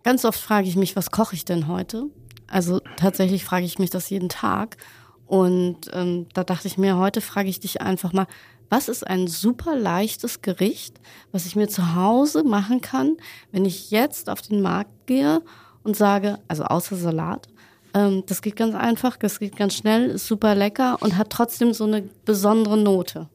[0.04, 2.06] ganz oft frage ich mich, was koche ich denn heute?
[2.48, 4.78] Also tatsächlich frage ich mich das jeden Tag.
[5.26, 8.28] Und ähm, da dachte ich mir, heute frage ich dich einfach mal,
[8.70, 11.00] was ist ein super leichtes Gericht,
[11.32, 13.18] was ich mir zu Hause machen kann,
[13.52, 15.42] wenn ich jetzt auf den Markt gehe
[15.84, 17.48] und sage, also außer Salat,
[17.94, 21.74] ähm, das geht ganz einfach, das geht ganz schnell, ist super lecker und hat trotzdem
[21.74, 23.28] so eine besondere Note.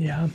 [0.00, 0.28] Ja.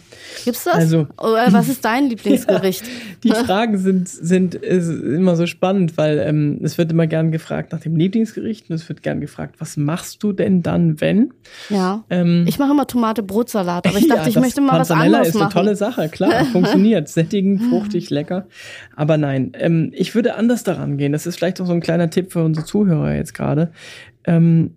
[0.44, 0.74] Gibt's das?
[0.74, 2.86] Also, Oder was ist dein Lieblingsgericht?
[2.86, 2.92] Ja,
[3.24, 7.80] die Fragen sind, sind immer so spannend, weil ähm, es wird immer gern gefragt nach
[7.80, 11.34] dem Lieblingsgericht und es wird gern gefragt, was machst du denn dann, wenn?
[11.70, 12.04] Ja.
[12.10, 15.38] Ähm, ich mache immer Tomate-Brotsalat, aber ich dachte, ja, ich möchte mal was anderes ist
[15.38, 17.08] eine tolle Sache, klar, funktioniert.
[17.10, 18.48] Sättigend, fruchtig, lecker.
[18.96, 21.12] Aber nein, ähm, ich würde anders daran gehen.
[21.12, 23.72] Das ist vielleicht auch so ein kleiner Tipp für unsere Zuhörer jetzt gerade.
[24.26, 24.76] Ähm,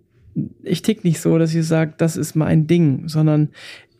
[0.63, 3.49] ich tick nicht so, dass ich sage, das ist mein Ding, sondern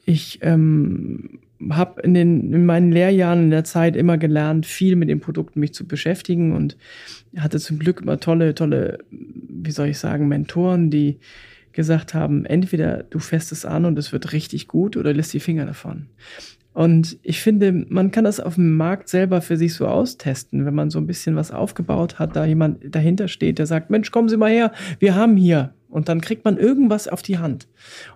[0.05, 1.39] ich ähm,
[1.69, 5.59] habe in, den, in meinen Lehrjahren in der Zeit immer gelernt, viel mit den Produkten
[5.59, 6.77] mich zu beschäftigen und
[7.37, 11.19] hatte zum Glück immer tolle, tolle, wie soll ich sagen, Mentoren, die
[11.71, 15.39] gesagt haben, entweder du fährst es an und es wird richtig gut oder lässt die
[15.39, 16.07] Finger davon.
[16.75, 20.75] Und ich finde, man kann das auf dem Markt selber für sich so austesten, wenn
[20.75, 24.27] man so ein bisschen was aufgebaut hat, da jemand dahinter steht, der sagt, Mensch, kommen
[24.27, 25.73] Sie mal her, wir haben hier.
[25.87, 27.69] Und dann kriegt man irgendwas auf die Hand.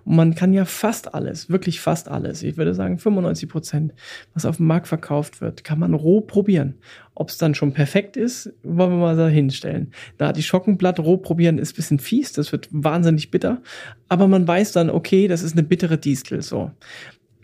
[0.04, 3.94] Und man kann ja fast alles, wirklich fast alles, ich würde sagen 95 Prozent,
[4.34, 6.74] was auf dem Markt verkauft wird, kann man roh probieren.
[7.14, 9.92] Ob es dann schon perfekt ist, wollen wir mal da hinstellen.
[10.18, 13.62] Da die Schockenblatt roh probieren ist bisschen fies, das wird wahnsinnig bitter.
[14.08, 16.72] Aber man weiß dann, okay, das ist eine bittere Distel, so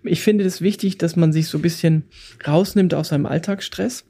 [0.07, 2.05] ich finde es wichtig, dass man sich so ein bisschen
[2.47, 4.05] rausnimmt aus seinem Alltagsstress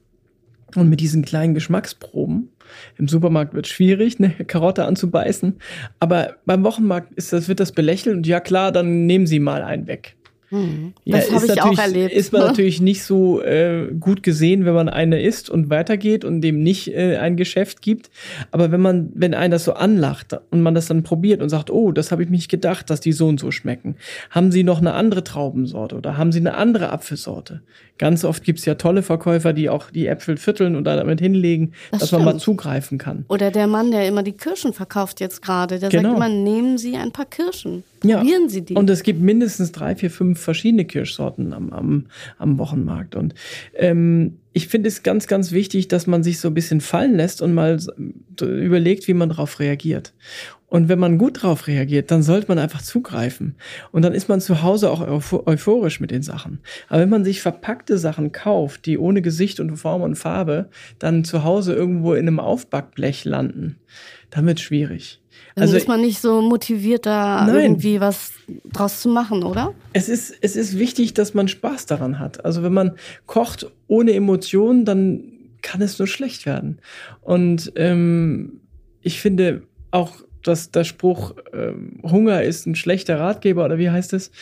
[0.74, 2.50] und mit diesen kleinen Geschmacksproben.
[2.98, 5.58] Im Supermarkt wird es schwierig, eine Karotte anzubeißen,
[6.00, 9.62] aber beim Wochenmarkt ist das, wird das belächelt und ja klar, dann nehmen Sie mal
[9.62, 10.15] einen weg.
[10.48, 12.12] Hm, das ja, habe ich auch erlebt.
[12.12, 16.40] Ist man natürlich nicht so äh, gut gesehen, wenn man eine isst und weitergeht und
[16.40, 18.10] dem nicht äh, ein Geschäft gibt.
[18.52, 21.70] Aber wenn man, wenn einer das so anlacht und man das dann probiert und sagt,
[21.70, 23.96] oh, das habe ich mich gedacht, dass die so und so schmecken.
[24.30, 27.62] Haben Sie noch eine andere Traubensorte oder haben Sie eine andere Apfelsorte?
[27.98, 32.00] Ganz oft gibt's ja tolle Verkäufer, die auch die Äpfel vierteln und damit hinlegen, das
[32.00, 32.24] dass stimmt.
[32.24, 33.24] man mal zugreifen kann.
[33.28, 36.10] Oder der Mann, der immer die Kirschen verkauft jetzt gerade, der genau.
[36.10, 37.84] sagt immer, nehmen Sie ein paar Kirschen.
[38.06, 38.48] Probieren ja.
[38.48, 38.74] Sie die.
[38.74, 42.06] Und es gibt mindestens drei, vier, fünf verschiedene Kirschsorten am, am,
[42.38, 43.14] am Wochenmarkt.
[43.14, 43.34] Und
[43.74, 47.42] ähm, ich finde es ganz, ganz wichtig, dass man sich so ein bisschen fallen lässt
[47.42, 47.78] und mal
[48.40, 50.14] überlegt, wie man darauf reagiert.
[50.68, 53.54] Und wenn man gut darauf reagiert, dann sollte man einfach zugreifen.
[53.92, 55.00] Und dann ist man zu Hause auch
[55.46, 56.60] euphorisch mit den Sachen.
[56.88, 61.24] Aber wenn man sich verpackte Sachen kauft, die ohne Gesicht und Form und Farbe dann
[61.24, 63.76] zu Hause irgendwo in einem Aufbackblech landen,
[64.30, 65.20] dann wird es schwierig.
[65.56, 67.62] Dann also ist man nicht so motiviert, da nein.
[67.62, 68.32] irgendwie was
[68.70, 69.72] draus zu machen, oder?
[69.94, 72.44] Es ist, es ist wichtig, dass man Spaß daran hat.
[72.44, 72.92] Also wenn man
[73.24, 76.78] kocht ohne Emotionen, dann kann es nur schlecht werden.
[77.22, 78.60] Und ähm,
[79.00, 84.12] ich finde auch, dass der Spruch ähm, Hunger ist ein schlechter Ratgeber oder wie heißt
[84.12, 84.32] es,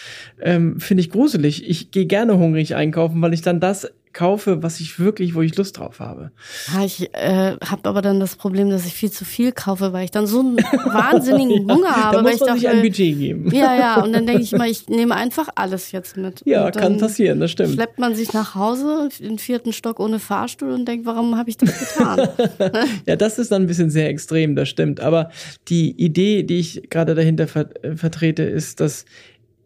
[0.42, 1.64] ähm, finde ich gruselig.
[1.70, 5.57] Ich gehe gerne hungrig einkaufen, weil ich dann das kaufe, was ich wirklich, wo ich
[5.57, 6.31] Lust drauf habe.
[6.72, 10.05] Ja, ich äh, habe aber dann das Problem, dass ich viel zu viel kaufe, weil
[10.05, 12.16] ich dann so einen wahnsinnigen ja, Hunger habe.
[12.16, 13.50] Da muss man sich ein Budget geben.
[13.53, 16.42] Ja, ja, und dann denke ich mal, ich nehme einfach alles jetzt mit.
[16.46, 17.74] Ja, kann passieren, das stimmt.
[17.74, 21.57] Schleppt man sich nach Hause, den vierten Stock ohne Fahrstuhl und denkt, warum habe ich
[21.57, 22.29] das getan?
[23.07, 25.00] ja, das ist dann ein bisschen sehr extrem, das stimmt.
[25.00, 25.31] Aber
[25.68, 29.05] die Idee, die ich gerade dahinter ver äh, vertrete, ist, dass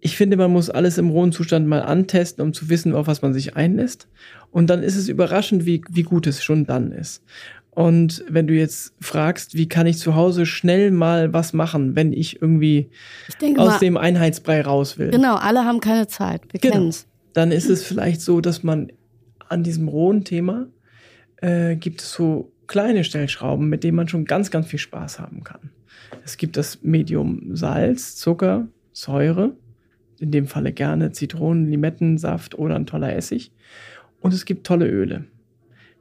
[0.01, 3.23] ich finde, man muss alles im rohen Zustand mal antesten, um zu wissen, auf was
[3.23, 4.09] man sich einlässt.
[4.51, 7.23] Und dann ist es überraschend, wie, wie gut es schon dann ist.
[7.71, 12.13] Und wenn du jetzt fragst, wie kann ich zu Hause schnell mal was machen, wenn
[12.13, 12.91] ich irgendwie
[13.29, 15.11] ich aus mal, dem Einheitsbrei raus will.
[15.11, 16.43] Genau, alle haben keine Zeit.
[16.51, 16.75] Wir genau.
[16.75, 17.07] kennen's.
[17.35, 18.91] Dann ist es vielleicht so, dass man
[19.49, 20.67] an diesem rohen Thema
[21.37, 25.45] äh, gibt es so kleine Stellschrauben, mit denen man schon ganz, ganz viel Spaß haben
[25.45, 25.71] kann.
[26.25, 29.53] Es gibt das Medium Salz, Zucker, Säure,
[30.21, 33.53] in dem Falle gerne Zitronen, Limettensaft oder ein toller Essig
[34.21, 35.25] und es gibt tolle Öle.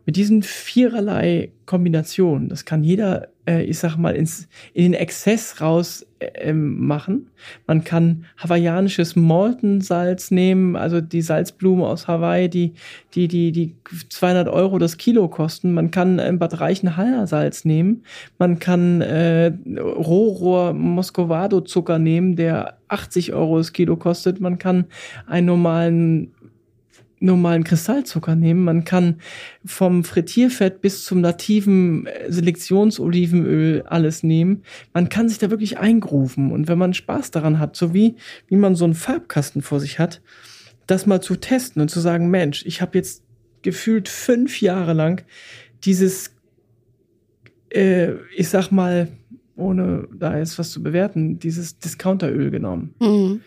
[0.08, 5.60] Mit diesen viererlei Kombinationen, das kann jeder, äh, ich sag mal, ins, in den Exzess
[5.60, 7.30] raus äh, machen.
[7.67, 12.72] Man kann hawaiianisches Molten-Salz nehmen, also die Salzblume aus Hawaii, die,
[13.15, 13.76] die, die, die
[14.08, 15.74] 200 Euro das Kilo kosten.
[15.74, 18.04] Man kann ein Bad Reichenhaller Salz nehmen.
[18.39, 24.39] Man kann äh, Rohrohr Moscovado Zucker nehmen, der 80 Euro das Kilo kostet.
[24.39, 24.86] Man kann
[25.26, 26.32] einen normalen
[27.19, 28.63] normalen Kristallzucker nehmen.
[28.63, 29.17] Man kann
[29.65, 34.63] vom Frittierfett bis zum nativen äh, Selektionsolivenöl alles nehmen.
[34.93, 36.51] Man kann sich da wirklich eingrufen.
[36.51, 38.15] Und wenn man Spaß daran hat, so wie,
[38.47, 40.21] wie man so einen Farbkasten vor sich hat,
[40.86, 43.23] das mal zu testen und zu sagen, Mensch, ich habe jetzt
[43.62, 45.23] gefühlt fünf Jahre lang
[45.84, 46.32] dieses,
[47.69, 49.10] äh, ich sag mal,
[49.56, 52.93] ohne da jetzt was zu bewerten, dieses Discounteröl genommen.
[52.99, 53.41] Mhm.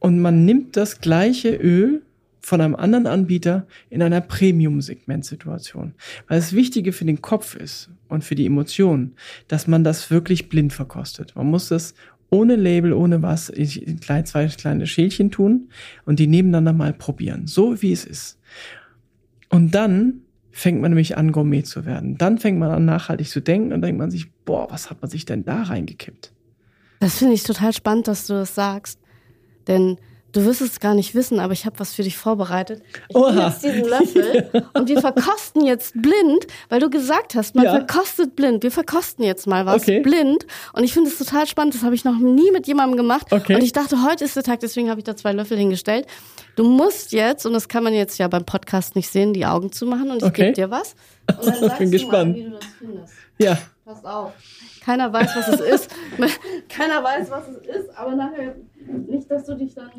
[0.00, 2.02] Und man nimmt das gleiche Öl
[2.50, 5.94] von einem anderen Anbieter in einer Premium-Segment-Situation.
[6.26, 9.14] Weil das Wichtige für den Kopf ist und für die Emotionen,
[9.46, 11.36] dass man das wirklich blind verkostet.
[11.36, 11.94] Man muss das
[12.28, 15.68] ohne Label, ohne was, in klein, zwei kleine Schälchen tun
[16.04, 17.46] und die nebeneinander mal probieren.
[17.46, 18.40] So wie es ist.
[19.48, 22.18] Und dann fängt man nämlich an, Gourmet zu werden.
[22.18, 25.08] Dann fängt man an, nachhaltig zu denken und denkt man sich, boah, was hat man
[25.08, 26.32] sich denn da reingekippt?
[26.98, 28.98] Das finde ich total spannend, dass du das sagst.
[29.68, 29.98] Denn
[30.32, 32.82] Du wirst es gar nicht wissen, aber ich habe was für dich vorbereitet.
[33.08, 33.48] Ich Oha.
[33.48, 37.72] jetzt diesen Löffel und wir verkosten jetzt blind, weil du gesagt hast, man Ja.
[37.72, 38.62] verkostet blind.
[38.62, 40.00] Wir verkosten jetzt mal was Okay.
[40.00, 40.46] blind.
[40.72, 41.74] Und ich finde es total spannend.
[41.74, 43.26] Das habe ich noch nie mit jemandem gemacht.
[43.32, 43.54] Okay.
[43.56, 46.06] Und ich dachte, heute ist der Tag, deswegen habe ich da zwei Löffel hingestellt.
[46.56, 49.72] Du musst jetzt, und das kann man jetzt ja beim Podcast nicht sehen, die Augen
[49.72, 50.42] zumachen und ich Okay.
[50.46, 50.94] gebe dir was.
[51.28, 52.32] Und dann sagst Bin du gespannt.
[52.32, 53.14] mal, wie du das findest.
[53.38, 53.58] Ja.
[53.84, 54.32] Pass auf.
[54.80, 55.90] Keiner weiß, was es ist.
[56.68, 58.54] Keiner weiß, was es ist, aber nachher
[59.08, 59.90] nicht, dass du dich dann.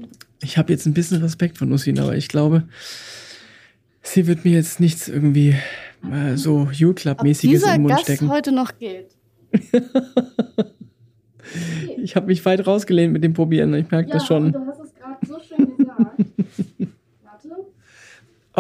[0.41, 2.63] Ich habe jetzt ein bisschen Respekt vor Nussin, aber ich glaube,
[4.01, 5.55] sie wird mir jetzt nichts irgendwie
[6.11, 8.29] äh, so dieser in den Mund Gast stecken.
[8.29, 9.15] heute noch geht.
[12.01, 13.73] Ich habe mich weit rausgelehnt mit dem Probieren.
[13.73, 14.45] Ich merke das schon.
[14.47, 15.99] und du hast es gerade so schön gesagt.
[17.23, 17.49] Warte.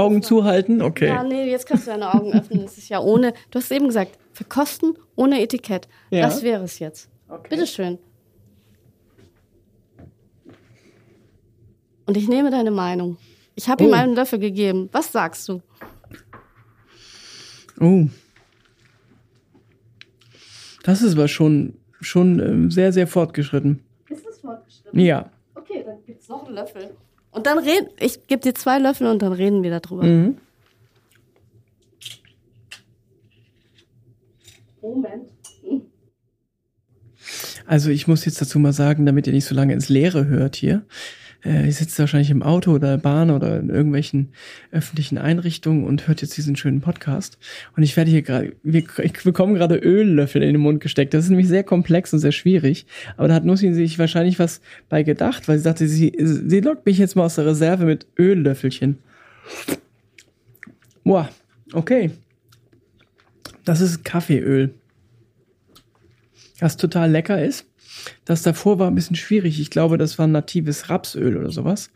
[0.01, 1.07] Augen zuhalten, okay.
[1.07, 2.63] Ja, nee, jetzt kannst du deine Augen öffnen.
[2.65, 3.33] Es ist ja ohne.
[3.51, 5.87] Du hast eben gesagt, verkosten ohne Etikett.
[6.09, 6.21] Ja.
[6.21, 7.09] Das wäre es jetzt.
[7.29, 7.47] Okay.
[7.49, 7.97] Bitteschön.
[12.05, 13.17] Und ich nehme deine Meinung.
[13.55, 13.93] Ich habe ihm Oh.
[13.93, 14.89] einen Löffel gegeben.
[14.91, 15.61] Was sagst du?
[17.79, 18.07] Oh.
[20.83, 23.83] Das ist aber schon, schon ähm, sehr, sehr fortgeschritten.
[24.09, 24.99] Ist es fortgeschritten?
[24.99, 25.29] Ja.
[25.55, 26.91] Okay, dann gibt's noch einen Löffel.
[27.31, 30.03] Und dann reden, ich gebe dir zwei Löffel und dann reden wir darüber.
[30.03, 30.37] Mhm.
[34.81, 35.29] Moment.
[37.65, 40.57] Also ich muss jetzt dazu mal sagen, damit ihr nicht so lange ins Leere hört
[40.57, 40.83] hier.
[41.43, 44.29] Äh, ihr sitzt wahrscheinlich im Auto oder Bahn oder in irgendwelchen
[44.71, 47.37] öffentlichen Einrichtungen und hört jetzt diesen schönen Podcast.
[47.75, 51.13] Und ich werde hier gerade, wir- ich bekomme gerade Öllöffel in den Mund gesteckt.
[51.13, 52.85] Das ist nämlich sehr komplex und sehr schwierig.
[53.17, 56.85] Aber da hat Nussin sich wahrscheinlich was bei gedacht, weil sie sagte, sie, sie lockt
[56.85, 58.99] mich jetzt mal aus der Reserve mit Öllöffelchen.
[61.03, 61.29] Boah,
[61.73, 62.11] okay.
[63.65, 64.73] Das ist Kaffeeöl
[66.59, 67.65] was total lecker ist.
[68.25, 69.59] Das davor war ein bisschen schwierig.
[69.59, 71.91] Ich glaube, das war natives Rapsöl oder sowas.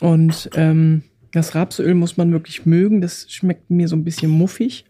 [0.00, 3.00] Und ähm, das Rapsöl muss man wirklich mögen.
[3.00, 4.84] Das schmeckt mir so ein bisschen muffig.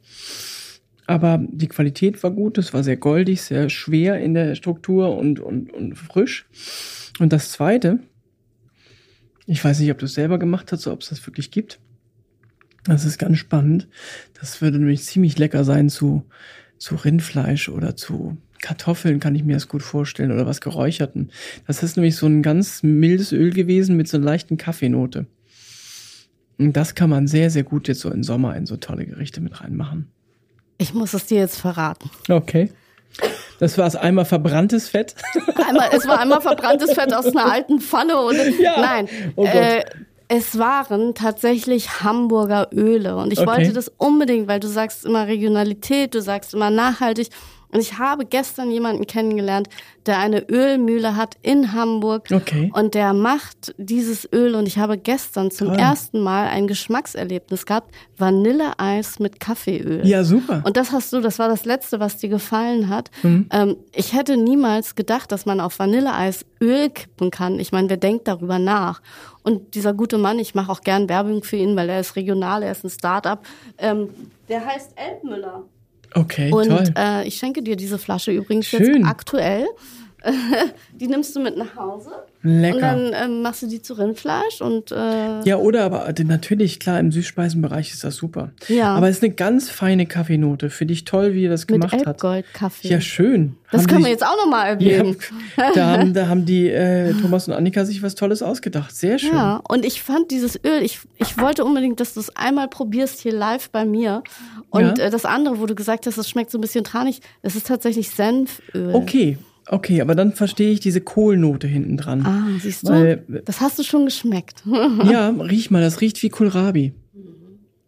[1.07, 2.59] Aber die Qualität war gut.
[2.59, 6.47] Es war sehr goldig, sehr schwer in der Struktur und, und, und frisch.
[7.19, 7.99] Und das zweite,
[9.47, 11.79] ich weiß nicht, ob du es selber gemacht hast ob es das wirklich gibt.
[12.85, 13.89] Das ist ganz spannend.
[14.39, 16.25] Das würde nämlich ziemlich lecker sein zu,
[16.79, 21.31] zu Rindfleisch oder zu Kartoffeln, kann ich mir das gut vorstellen, oder was Geräucherten.
[21.67, 25.27] Das ist nämlich so ein ganz mildes Öl gewesen mit so einer leichten Kaffeenote.
[26.59, 29.41] Und das kann man sehr, sehr gut jetzt so im Sommer in so tolle Gerichte
[29.41, 30.09] mit reinmachen.
[30.79, 32.11] Ich muss es dir jetzt verraten.
[32.29, 32.71] Okay.
[33.61, 35.15] Das war es einmal verbranntes Fett.
[35.69, 38.81] Einmal, es war einmal verbranntes Fett aus einer alten Pfanne und Ja.
[38.81, 39.09] nein.
[39.37, 39.85] Oh äh,
[40.29, 43.47] es waren tatsächlich Hamburger Öle und ich Okay.
[43.47, 47.29] wollte das unbedingt, weil du sagst immer Regionalität, du sagst immer nachhaltig.
[47.75, 49.69] Und ich habe gestern jemanden kennengelernt,
[50.07, 52.29] der eine Ölmühle hat in Hamburg.
[52.33, 52.71] Okay.
[52.73, 55.79] Und der macht dieses Öl und ich habe gestern zum Toll.
[55.79, 57.93] ersten Mal ein Geschmackserlebnis gehabt.
[58.17, 60.07] Vanilleeis mit Kaffeeöl.
[60.07, 60.63] Ja, super.
[60.65, 63.11] Und das hast du, das war das Letzte, was dir gefallen hat.
[63.25, 63.49] Mhm.
[63.51, 67.59] Ähm, ich hätte niemals gedacht, dass man auf Vanilleeis Öl kippen kann.
[67.59, 69.03] Ich meine, wer denkt darüber nach?
[69.43, 72.63] Und dieser gute Mann, ich mache auch gern Werbung für ihn, weil er ist regional,
[72.63, 73.45] er ist ein Start-up.
[73.79, 74.11] Ähm,
[74.49, 75.65] der heißt Elbmüller.
[76.15, 76.85] Okay, Und toll.
[76.97, 78.83] äh, ich schenke dir diese Flasche übrigens Schön.
[79.03, 79.67] jetzt aktuell.
[80.93, 82.11] die nimmst du mit nach Hause.
[82.47, 82.77] Lecker.
[82.77, 86.79] Und dann ähm, machst du die zu Rindfleisch und äh, Ja, oder aber äh, natürlich,
[86.79, 88.53] klar, im Süßspeisenbereich ist das super.
[88.69, 88.95] Ja.
[88.95, 90.69] Aber es ist eine ganz feine Kaffeenote.
[90.71, 92.07] Finde ich toll, wie er das mit gemacht hat.
[92.07, 92.89] Elbgold-Kaffee.
[92.89, 93.57] Ja, schön.
[93.73, 95.17] das Haben können die- wir jetzt auch nochmal Ja, erwähnen.
[95.75, 98.95] da haben, da haben die äh, Thomas und Annika sich was Tolles ausgedacht.
[98.95, 99.33] Sehr schön.
[99.35, 103.21] Ja, und ich fand dieses Öl, ich, ich wollte unbedingt, dass du es einmal probierst
[103.21, 104.23] hier live bei mir.
[104.71, 105.07] Und Ja.
[105.07, 107.67] äh, das andere, wo du gesagt hast, es schmeckt so ein bisschen tranig, es ist
[107.69, 108.95] tatsächlich Senföl.
[108.95, 112.25] Okay, okay, aber dann verstehe ich diese Kohlnote hinten dran.
[112.27, 112.93] Ah, siehst du?
[112.93, 114.63] Weil- das hast du schon geschmeckt.
[114.67, 116.93] Ja, riech mal, das riecht wie Kohlrabi.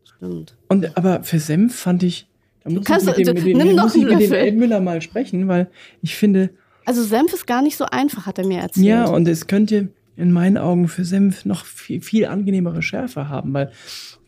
[0.04, 0.54] Stimmt.
[0.68, 2.26] Und aber für Senf fand ich,
[2.64, 4.20] da muss kannst- ich mit dem, du- mit dem, nimm muss noch ich einen mit
[4.22, 4.46] dem Löffel.
[4.46, 5.68] Elbmüller mal sprechen, weil
[6.02, 6.50] ich finde,
[6.84, 8.86] Also Senf ist gar nicht so einfach, hat er mir erzählt.
[8.86, 13.52] ja, und es könnte in meinen Augen für Senf noch viel, viel angenehmere Schärfe haben,
[13.52, 13.70] weil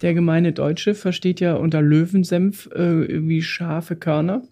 [0.03, 4.43] der gemeine Deutsche versteht ja unter Löwensenf äh, irgendwie scharfe Körner.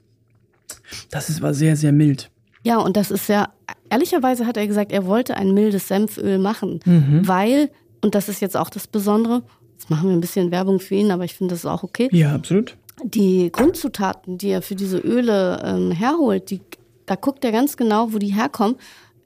[1.11, 2.31] Das ist aber sehr, sehr mild.
[2.67, 3.49] Ja, und das ist ja,
[3.91, 7.29] ehrlicherweise hat er gesagt, er wollte ein mildes Senföl machen, Mhm.
[7.29, 7.71] weil,
[8.03, 11.11] und das ist jetzt auch das Besondere, jetzt machen wir ein bisschen Werbung für ihn,
[11.13, 12.77] aber ich finde das ist auch okay, Ja, absolut.
[13.05, 16.61] die Grundzutaten, die er für diese Öle ähm, herholt, die,
[17.07, 18.77] da guckt er ganz genau, wo die herkommen.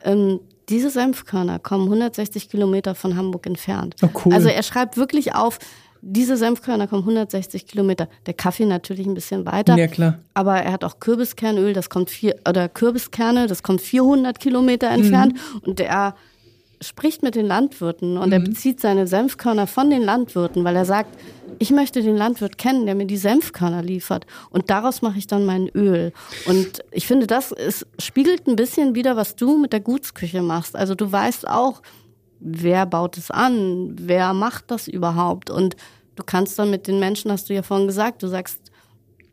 [0.05, 3.97] Ähm, diese Senfkörner kommen 160 Kilometer von Hamburg entfernt.
[4.03, 4.35] Oh, cool.
[4.35, 5.59] Also er schreibt wirklich auf,
[6.03, 8.09] diese Senfkörner kommen 160 Kilometer.
[8.27, 9.77] Der Kaffee natürlich ein bisschen weiter.
[9.77, 10.19] Ja, klar.
[10.35, 15.39] Aber er hat auch Kürbiskernöl, das kommt vier, oder Kürbiskerne, das kommt 400 Kilometer entfernt.
[15.65, 16.15] Und der
[16.81, 18.33] spricht mit den Landwirten und mhm.
[18.33, 21.15] er bezieht seine Senfkörner von den Landwirten, weil er sagt,
[21.59, 24.25] ich möchte den Landwirt kennen, der mir die Senfkörner liefert.
[24.49, 26.13] Und daraus mache ich dann mein Öl.
[26.47, 30.75] Und ich finde, das ist, spiegelt ein bisschen wieder, was du mit der Gutsküche machst.
[30.75, 31.83] Also du weißt auch,
[32.41, 35.51] wer baut es an, wer macht das überhaupt.
[35.51, 35.77] Und
[36.17, 38.59] du kannst dann mit den Menschen, hast du ja vorhin gesagt, du sagst,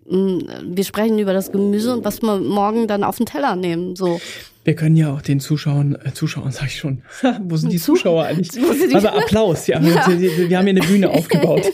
[0.10, 3.96] mm, wir sprechen über das Gemüse und was wir morgen dann auf den Teller nehmen.
[3.96, 4.20] So.
[4.68, 7.02] Wir können ja auch den Zuschauern, äh, Zuschauern sag ich schon,
[7.44, 8.50] wo sind die Zuschauer eigentlich?
[8.94, 9.80] Also Applaus, ja.
[9.80, 10.06] ja.
[10.20, 11.72] Wir, wir, haben hier eine Bühne aufgebaut.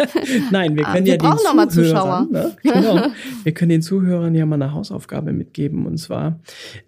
[0.52, 2.56] Nein, wir ah, können wir ja den Zuhörern, ne?
[2.62, 3.08] genau,
[3.42, 6.38] wir können den Zuhörern ja mal eine Hausaufgabe mitgeben und zwar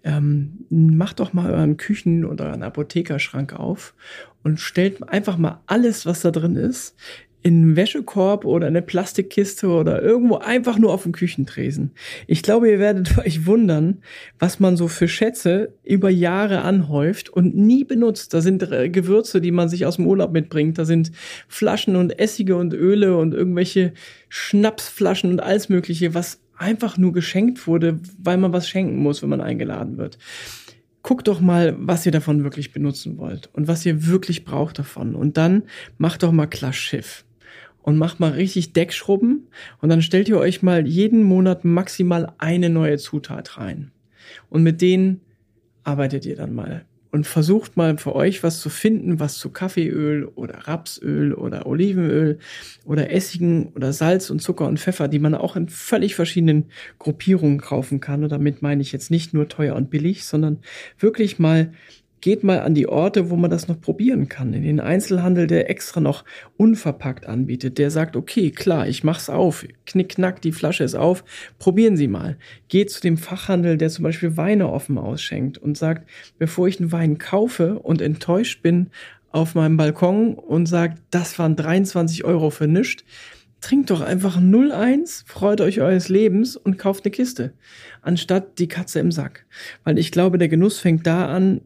[0.05, 3.95] ähm, macht doch mal euren Küchen- oder euren Apothekerschrank auf
[4.43, 6.95] und stellt einfach mal alles, was da drin ist,
[7.41, 11.91] in einen Wäschekorb oder eine Plastikkiste oder irgendwo einfach nur auf dem Küchentresen.
[12.27, 14.01] Ich glaube, ihr werdet euch wundern,
[14.39, 18.33] was man so für Schätze über Jahre anhäuft und nie benutzt.
[18.33, 20.77] Da sind äh, Gewürze, die man sich aus dem Urlaub mitbringt.
[20.77, 21.11] Da sind
[21.47, 23.93] Flaschen und Essige und Öle und irgendwelche
[24.27, 29.29] Schnapsflaschen und alles Mögliche, was einfach nur geschenkt wurde, weil man was schenken muss, wenn
[29.29, 30.17] man eingeladen wird
[31.01, 35.15] guckt doch mal, was ihr davon wirklich benutzen wollt und was ihr wirklich braucht davon.
[35.15, 35.63] Und dann
[35.97, 37.23] macht doch mal klar Schiff
[37.81, 39.47] und macht mal richtig Deckschrubben
[39.81, 43.91] und dann stellt ihr euch mal jeden Monat maximal eine neue Zutat rein.
[44.49, 45.21] Und mit denen
[45.83, 50.25] arbeitet ihr dann mal und versucht mal für euch was zu finden, was zu Kaffeeöl
[50.25, 52.37] oder Rapsöl oder Olivenöl
[52.85, 56.65] oder Essigen oder Salz und Zucker und Pfeffer, die man auch in völlig verschiedenen
[56.99, 58.23] Gruppierungen kaufen kann.
[58.23, 60.59] Und damit meine ich jetzt nicht nur teuer und billig, sondern
[60.99, 61.71] wirklich mal
[62.21, 64.53] geht mal an die Orte, wo man das noch probieren kann.
[64.53, 66.25] In den Einzelhandel, der extra noch
[66.57, 71.23] unverpackt anbietet, der sagt, okay, klar, ich mach's auf, knick, knack, die Flasche ist auf,
[71.57, 72.37] probieren Sie mal.
[72.67, 76.91] Geht zu dem Fachhandel, der zum Beispiel Weine offen ausschenkt und sagt, bevor ich einen
[76.91, 78.89] Wein kaufe und enttäuscht bin
[79.31, 83.03] auf meinem Balkon und sagt, das waren 23 Euro für nichts,
[83.61, 87.53] trinkt doch einfach 01, freut euch eures Lebens und kauft eine Kiste,
[88.01, 89.45] anstatt die Katze im Sack.
[89.83, 91.61] Weil ich glaube, der Genuss fängt da an,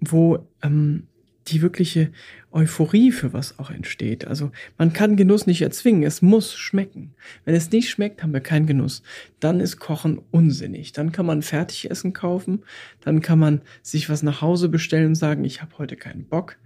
[0.00, 1.04] wo ähm,
[1.48, 2.10] die wirkliche
[2.52, 4.26] Euphorie für was auch entsteht.
[4.26, 7.14] Also man kann Genuss nicht erzwingen, es muss schmecken.
[7.44, 9.02] Wenn es nicht schmeckt, haben wir keinen Genuss.
[9.40, 10.92] Dann ist Kochen unsinnig.
[10.92, 12.64] Dann kann man Fertigessen kaufen,
[13.00, 16.56] dann kann man sich was nach Hause bestellen und sagen, ich habe heute keinen Bock,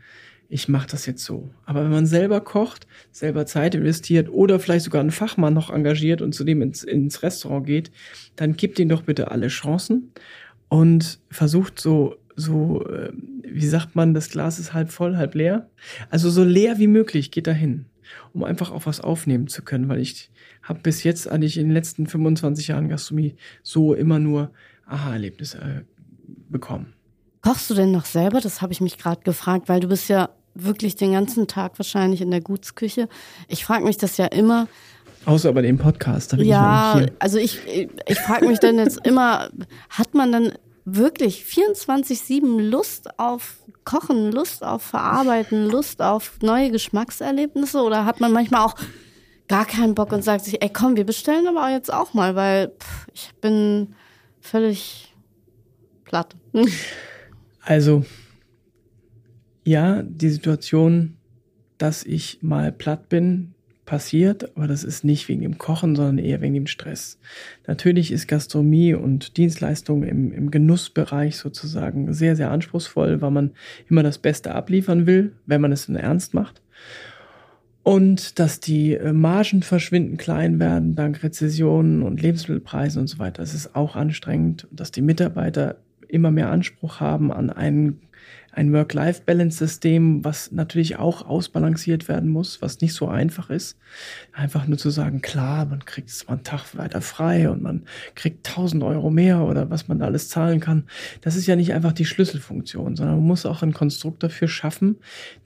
[0.48, 1.50] ich mache das jetzt so.
[1.64, 6.22] Aber wenn man selber kocht, selber Zeit investiert oder vielleicht sogar einen Fachmann noch engagiert
[6.22, 7.90] und zudem ins, ins Restaurant geht,
[8.36, 10.12] dann gibt ihn doch bitte alle Chancen
[10.68, 15.68] und versucht so so, ähm, wie sagt man, das Glas ist halb voll, halb leer.
[16.10, 17.86] Also so leer wie möglich geht dahin,
[18.32, 20.30] um einfach auch was aufnehmen zu können, weil ich
[20.62, 24.50] habe bis jetzt eigentlich in den letzten 25 Jahren Gastronomie so immer nur
[24.86, 25.82] Aha-Erlebnisse äh,
[26.48, 26.94] bekommen.
[27.42, 28.40] Kochst du denn noch selber?
[28.40, 32.20] Das habe ich mich gerade gefragt, weil du bist ja wirklich den ganzen Tag wahrscheinlich
[32.20, 33.08] in der Gutsküche.
[33.48, 34.68] Ich frage mich das ja immer.
[35.26, 36.32] Außer bei dem Podcast.
[36.32, 39.50] Da bin ja, ich also ich, ich frage mich dann jetzt immer,
[39.90, 40.52] hat man dann
[40.84, 47.80] wirklich 24-7 Lust auf Kochen, Lust auf Verarbeiten, Lust auf neue Geschmackserlebnisse?
[47.82, 48.74] Oder hat man manchmal auch
[49.48, 52.68] gar keinen Bock und sagt sich, ey komm, wir bestellen aber jetzt auch mal, weil
[52.68, 53.94] pff, ich bin
[54.40, 55.14] völlig
[56.04, 56.36] platt.
[57.66, 58.04] Also,
[59.64, 61.16] ja, die Situation,
[61.78, 63.53] dass ich mal platt bin,
[63.84, 67.18] passiert, aber das ist nicht wegen dem Kochen, sondern eher wegen dem Stress.
[67.66, 73.50] Natürlich ist Gastronomie und Dienstleistung im, im Genussbereich sozusagen sehr, sehr anspruchsvoll, weil man
[73.88, 76.62] immer das Beste abliefern will, wenn man es in Ernst macht.
[77.82, 83.42] Und dass die äh, Margen verschwinden klein werden dank Rezessionen und Lebensmittelpreisen und so weiter.
[83.42, 84.66] Das ist auch anstrengend.
[84.70, 85.76] Dass die Mitarbeiter
[86.08, 88.00] immer mehr Anspruch haben an einen
[88.56, 93.76] ein Work-Life-Balance-System, was natürlich auch ausbalanciert werden muss, was nicht so einfach ist.
[94.32, 97.82] Einfach nur zu sagen, klar, man kriegt es mal einen Tag weiter frei und man
[98.14, 100.84] kriegt 1000 Euro mehr oder was man da alles zahlen kann.
[101.20, 104.96] Das ist ja nicht einfach die Schlüsselfunktion, sondern man muss auch ein Konstrukt dafür schaffen,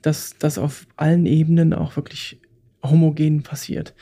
[0.03, 2.41] dass das auf allen Ebenen auch wirklich
[2.83, 3.95] homogen passiert.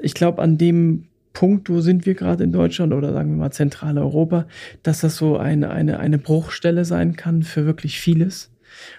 [0.00, 3.50] Ich glaube, an dem Punkt, wo sind wir gerade in Deutschland oder sagen wir mal
[3.50, 4.46] Zentraleuropa,
[4.82, 8.50] dass das so eine, eine, eine Bruchstelle sein kann für wirklich vieles.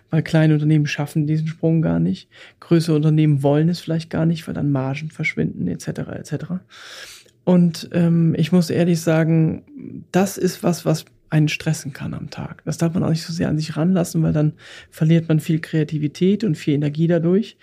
[0.09, 2.29] Weil kleine Unternehmen schaffen diesen Sprung gar nicht.
[2.59, 5.87] Größere Unternehmen wollen es vielleicht gar nicht, weil dann Margen verschwinden, etc.
[5.87, 6.45] etc.
[7.43, 12.63] Und ähm, ich muss ehrlich sagen, das ist was, was einen stressen kann am Tag.
[12.63, 14.53] Das darf man auch nicht so sehr an sich ranlassen, weil dann
[14.91, 17.57] verliert man viel Kreativität und viel Energie dadurch.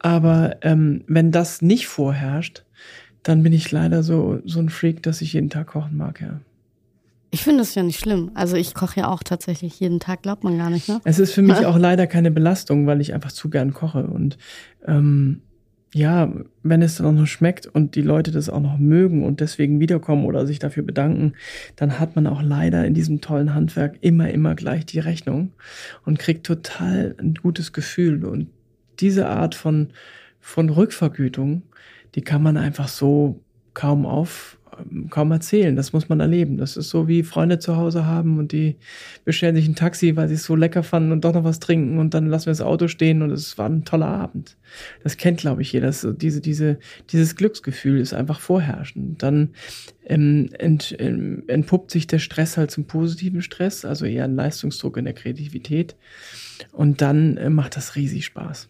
[0.00, 2.64] Aber ähm, wenn das nicht vorherrscht,
[3.28, 6.40] dann bin ich leider so, so ein Freak, dass ich jeden Tag kochen mag, ja.
[7.30, 8.30] Ich finde es ja nicht schlimm.
[8.32, 11.00] Also ich koche ja auch tatsächlich jeden Tag, glaubt man gar nicht, ne?
[11.04, 14.04] Es ist für mich auch leider keine Belastung, weil ich einfach zu gern koche.
[14.06, 14.38] Und
[14.86, 15.42] ähm,
[15.92, 19.40] ja, wenn es dann auch noch schmeckt und die Leute das auch noch mögen und
[19.40, 21.34] deswegen wiederkommen oder sich dafür bedanken,
[21.76, 25.52] dann hat man auch leider in diesem tollen Handwerk immer, immer gleich die Rechnung
[26.06, 28.24] und kriegt total ein gutes Gefühl.
[28.24, 28.48] Und
[29.00, 29.88] diese Art von,
[30.40, 31.62] von Rückvergütung,
[32.14, 33.40] die kann man einfach so
[33.74, 34.58] kaum auf,
[35.10, 35.76] kaum erzählen.
[35.76, 36.56] Das muss man erleben.
[36.56, 38.76] Das ist so wie Freunde zu Hause haben und die
[39.24, 41.98] bestellen sich ein Taxi, weil sie es so lecker fanden und doch noch was trinken
[41.98, 44.56] und dann lassen wir das Auto stehen und es war ein toller Abend.
[45.02, 45.92] Das kennt, glaube ich, jeder.
[45.92, 46.78] So diese, diese,
[47.10, 49.22] dieses Glücksgefühl ist einfach vorherrschend.
[49.22, 49.50] Dann
[50.06, 54.96] ähm, ent, ähm, entpuppt sich der Stress halt zum positiven Stress, also eher ein Leistungsdruck
[54.96, 55.96] in der Kreativität.
[56.72, 58.68] Und dann äh, macht das riesig Spaß.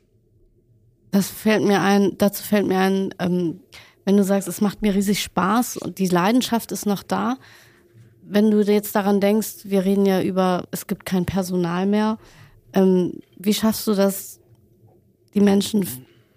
[1.11, 3.61] Das fällt mir ein, dazu fällt mir ein, ähm,
[4.05, 7.37] wenn du sagst, es macht mir riesig Spaß und die Leidenschaft ist noch da,
[8.23, 12.19] wenn du jetzt daran denkst, wir reden ja über, es gibt kein Personal mehr,
[12.75, 14.41] ähm, wie schaffst du das,
[15.35, 15.87] die Menschen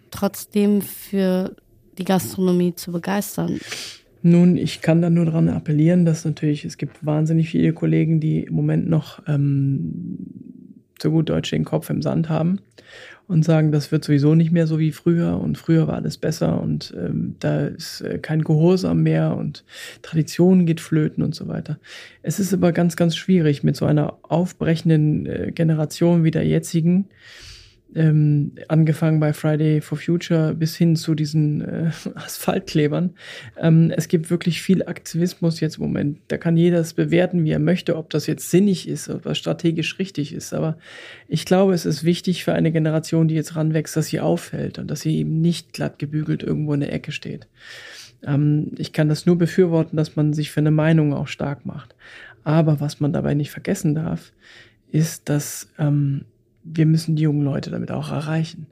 [0.10, 1.56] trotzdem für
[1.98, 3.60] die Gastronomie zu begeistern?
[4.22, 8.44] Nun, ich kann da nur daran appellieren, dass natürlich, es gibt wahnsinnig viele Kollegen, die
[8.44, 10.18] im Moment noch ähm,
[11.02, 12.60] so gut Deutsch den Kopf im Sand haben
[13.28, 16.62] und sagen, das wird sowieso nicht mehr so wie früher und früher war alles besser
[16.62, 19.64] und ähm, da ist äh, kein Gehorsam mehr und
[20.02, 21.80] Tradition geht flöten und so weiter.
[22.24, 27.06] Es ist aber ganz, ganz schwierig mit so einer aufbrechenden äh, Generation wie der jetzigen,
[27.96, 33.12] ähm, angefangen bei Friday for Future bis hin zu diesen äh, Asphaltklebern.
[33.58, 36.20] Ähm, es gibt wirklich viel Aktivismus jetzt im Moment.
[36.28, 39.38] Da kann jeder es bewerten, wie er möchte, ob das jetzt sinnig ist, ob das
[39.38, 40.54] strategisch richtig ist.
[40.54, 40.78] Aber
[41.28, 44.90] ich glaube, es ist wichtig für eine Generation, die jetzt ranwächst, dass sie auffällt und
[44.90, 47.48] dass sie eben nicht glatt gebügelt irgendwo in der Ecke steht.
[48.24, 51.96] Ähm, ich kann das nur befürworten, dass man sich für eine Meinung auch stark macht.
[52.44, 54.32] Aber was man dabei nicht vergessen darf,
[54.92, 56.26] ist, dass ähm,
[56.64, 58.68] wir müssen die jungen Leute damit auch erreichen.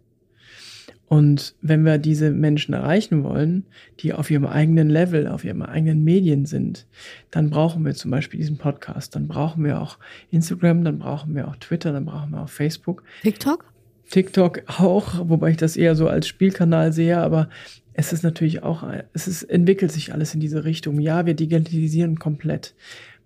[1.09, 3.65] Und wenn wir diese Menschen erreichen wollen,
[3.99, 6.85] die auf ihrem eigenen Level, auf ihrem eigenen Medien sind,
[7.31, 9.97] dann brauchen wir zum Beispiel diesen Podcast, dann brauchen wir auch
[10.29, 13.03] Instagram, dann brauchen wir auch Twitter, dann brauchen wir auch Facebook.
[13.23, 13.65] TikTok?
[14.11, 17.49] TikTok auch, wobei ich das eher so als Spielkanal sehe, aber
[17.93, 18.83] es ist natürlich auch,
[19.13, 20.99] es ist, entwickelt sich alles in diese Richtung.
[20.99, 22.75] Ja, wir digitalisieren komplett.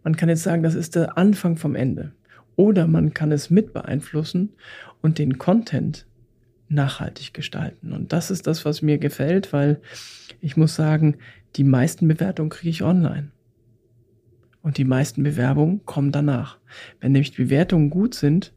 [0.03, 2.14] Man kann jetzt sagen, das ist der Anfang vom Ende.
[2.56, 4.54] Oder man kann es mit beeinflussen
[5.01, 6.06] und den Content
[6.70, 7.93] nachhaltig gestalten.
[7.93, 9.82] Und das ist das, was mir gefällt, weil
[10.41, 11.18] ich muss sagen,
[11.56, 13.32] die meisten Bewertungen kriege ich online.
[14.62, 16.58] Und die meisten Bewerbungen kommen danach.
[16.99, 18.54] Wenn nämlich die Bewertungen gut sind,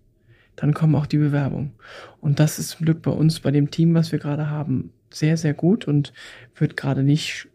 [0.54, 1.72] dann kommen auch die Bewerbungen.
[2.20, 5.36] Und das ist zum Glück bei uns, bei dem Team, was wir gerade haben, sehr,
[5.36, 6.12] sehr gut und
[6.54, 7.48] wird gerade nicht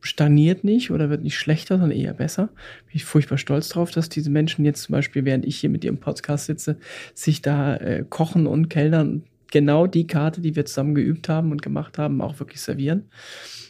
[0.00, 2.46] stagniert nicht oder wird nicht schlechter, sondern eher besser.
[2.86, 5.84] Bin ich furchtbar stolz drauf, dass diese Menschen jetzt zum Beispiel, während ich hier mit
[5.84, 6.76] im Podcast sitze,
[7.14, 11.62] sich da äh, kochen und kellnern genau die Karte, die wir zusammen geübt haben und
[11.62, 13.04] gemacht haben, auch wirklich servieren.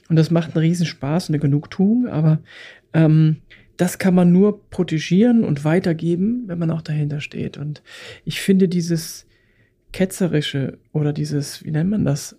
[0.08, 2.40] Und das macht einen riesen Spaß und eine Genugtuung, aber
[2.92, 3.36] ähm,
[3.76, 7.56] das kann man nur protegieren und weitergeben, wenn man auch dahinter steht.
[7.56, 7.82] Und
[8.24, 9.26] ich finde dieses
[9.92, 12.36] ketzerische oder dieses, wie nennt man das,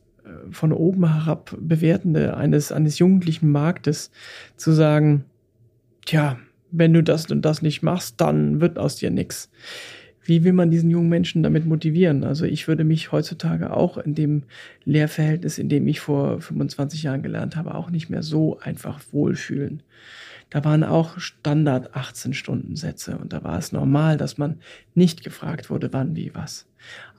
[0.50, 4.12] von oben herab bewertende eines, eines jugendlichen Marktes
[4.56, 5.26] zu sagen,
[6.06, 6.38] tja,
[6.72, 9.52] wenn du das und das nicht machst, dann wird aus dir nichts.
[10.24, 12.24] Wie will man diesen jungen Menschen damit motivieren?
[12.24, 14.44] Also ich würde mich heutzutage auch in dem
[14.86, 19.82] Lehrverhältnis, in dem ich vor 25 Jahren gelernt habe, auch nicht mehr so einfach wohlfühlen.
[20.52, 24.60] Da waren auch Standard 18 Stunden Sätze und da war es normal, dass man
[24.94, 26.68] nicht gefragt wurde, wann, wie, was.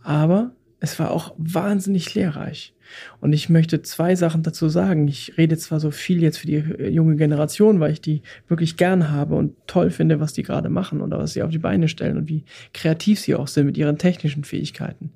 [0.03, 2.75] Aber es war auch wahnsinnig lehrreich.
[3.21, 5.07] Und ich möchte zwei Sachen dazu sagen.
[5.07, 8.77] Ich rede zwar so viel jetzt für die äh, junge Generation, weil ich die wirklich
[8.77, 11.87] gern habe und toll finde, was die gerade machen oder was sie auf die Beine
[11.87, 15.13] stellen und wie kreativ sie auch sind mit ihren technischen Fähigkeiten.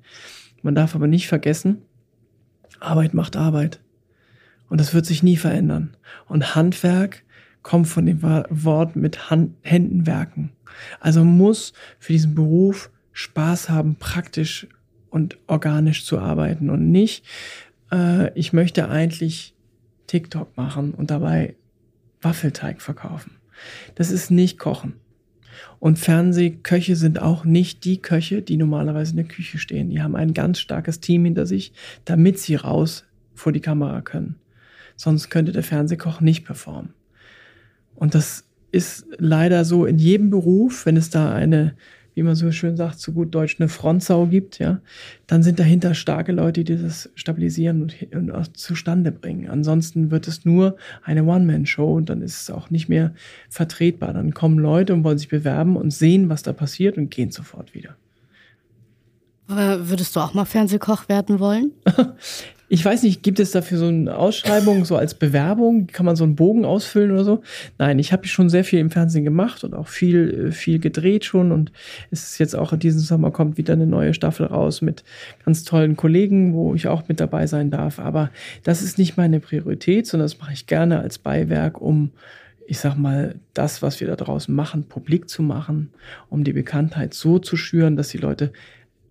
[0.61, 1.81] Man darf aber nicht vergessen,
[2.79, 3.81] Arbeit macht Arbeit.
[4.69, 5.97] Und das wird sich nie verändern.
[6.27, 7.23] Und Handwerk
[7.61, 10.53] kommt von dem Wort mit Hand, Händen werken.
[11.01, 14.67] Also muss für diesen Beruf Spaß haben, praktisch
[15.17, 17.25] und organisch zu arbeiten und nicht,
[17.91, 19.55] äh, ich möchte eigentlich
[20.05, 21.55] TikTok machen und dabei
[22.21, 23.31] Waffelteig verkaufen.
[23.95, 24.93] Das ist nicht Kochen.
[25.79, 29.89] Und Fernsehköche sind auch nicht die Köche, die normalerweise in der Küche stehen.
[29.89, 31.73] Die haben ein ganz starkes Team hinter sich,
[32.05, 34.35] damit sie raus vor die Kamera können.
[34.95, 36.93] Sonst könnte der Fernsehkoch nicht performen.
[37.95, 41.75] Und das ist leider so in jedem Beruf, wenn es da eine
[42.17, 44.81] wie man so schön sagt, zu gut Deutsch eine Frontsau gibt, ja,
[45.27, 49.47] dann sind dahinter starke Leute, die das stabilisieren und, und auch zustande bringen.
[49.47, 53.13] Ansonsten wird es nur eine One-Man-Show und dann ist es auch nicht mehr
[53.49, 54.13] vertretbar.
[54.13, 57.75] Dann kommen Leute und wollen sich bewerben und sehen, was da passiert und gehen sofort
[57.75, 57.95] wieder.
[59.47, 61.71] Aber würdest du auch mal Fernsehkoch werden wollen?
[62.69, 65.87] Ich weiß nicht, gibt es dafür so eine Ausschreibung, so als Bewerbung?
[65.87, 67.41] Kann man so einen Bogen ausfüllen oder so?
[67.77, 71.23] Nein, ich habe schon sehr viel im Fernsehen gemacht und auch viel, äh, viel gedreht
[71.23, 71.53] schon.
[71.53, 71.71] Und
[72.11, 75.05] es ist jetzt auch in diesem Sommer kommt wieder eine neue Staffel raus mit
[75.45, 77.99] ganz tollen Kollegen, wo ich auch mit dabei sein darf.
[77.99, 78.31] Aber
[78.63, 82.11] das ist nicht meine Priorität, sondern das mache ich gerne als Beiwerk, um
[82.69, 85.89] ich sag mal, das, was wir da draußen machen, publik zu machen,
[86.29, 88.51] um die Bekanntheit so zu schüren, dass die Leute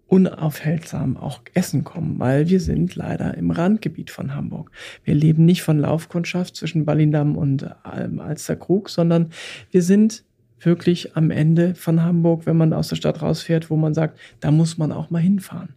[0.08, 4.70] unaufhaltsam auch essen kommen, weil wir sind leider im Randgebiet von Hamburg.
[5.04, 9.30] Wir leben nicht von Laufkundschaft zwischen Ballindamm und ähm, Alsterkrug, sondern
[9.70, 10.24] wir sind
[10.60, 14.50] wirklich am Ende von Hamburg, wenn man aus der Stadt rausfährt, wo man sagt, da
[14.50, 15.70] muss man auch mal hinfahren.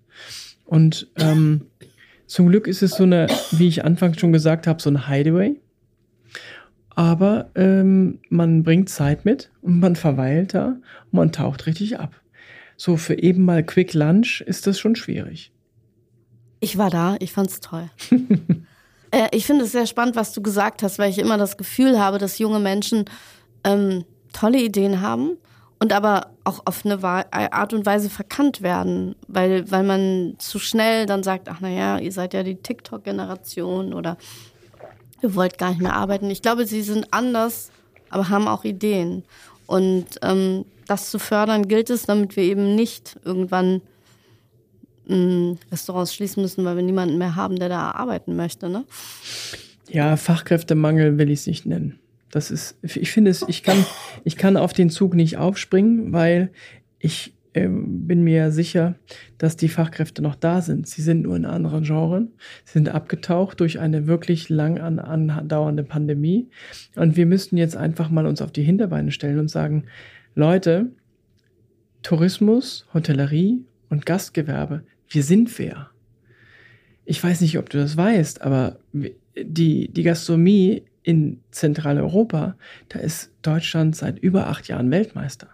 [0.66, 1.66] Und ähm,
[2.28, 5.60] zum Glück ist es so eine, wie ich anfangs schon gesagt habe, so ein Hideaway.
[6.90, 12.14] Aber ähm, man bringt Zeit mit und man verweilt da und man taucht richtig ab
[12.80, 15.52] so für eben mal Quick Lunch ist das schon schwierig.
[16.62, 17.90] Ich war da, ich fand's toll.
[19.12, 22.00] äh, ich finde es sehr spannend, was du gesagt hast, weil ich immer das Gefühl
[22.00, 23.04] habe, dass junge Menschen
[23.66, 25.36] ähm, tolle Ideen haben
[25.80, 31.06] und aber auch auf eine Art und Weise verkannt werden, weil, weil man zu schnell
[31.06, 34.18] dann sagt, ach naja, ihr seid ja die TikTok-Generation oder
[35.22, 36.30] ihr wollt gar nicht mehr arbeiten.
[36.30, 37.72] Ich glaube, sie sind anders,
[38.10, 39.26] aber haben auch Ideen.
[39.70, 43.84] Und ähm, das zu fördern gilt es, damit wir eben nicht irgendwann
[45.06, 48.68] mh, hm, Restaurants schließen müssen, weil wir niemanden mehr haben, der da arbeiten möchte.
[48.68, 48.84] Ne?
[49.88, 52.00] Ja, Fachkräftemangel will ich es nicht nennen.
[52.32, 53.86] Das ist, ich finde es, ich kann,
[54.24, 56.50] ich kann auf den Zug nicht aufspringen, weil
[56.98, 58.96] ich bin mir sicher,
[59.38, 60.88] dass die Fachkräfte noch da sind.
[60.88, 62.34] Sie sind nur in anderen Genren,
[62.64, 66.48] sie sind abgetaucht durch eine wirklich lang an, andauernde Pandemie.
[66.96, 69.86] Und wir müssten jetzt einfach mal uns auf die Hinterbeine stellen und sagen,
[70.36, 70.92] Leute,
[72.04, 75.90] Tourismus, Hotellerie und Gastgewerbe, wir sind wer.
[77.06, 78.78] Ich weiß nicht, ob du das weißt, aber
[79.36, 82.56] die, die Gastronomie in Zentraleuropa,
[82.90, 85.48] da ist Deutschland seit über acht Jahren Weltmeister.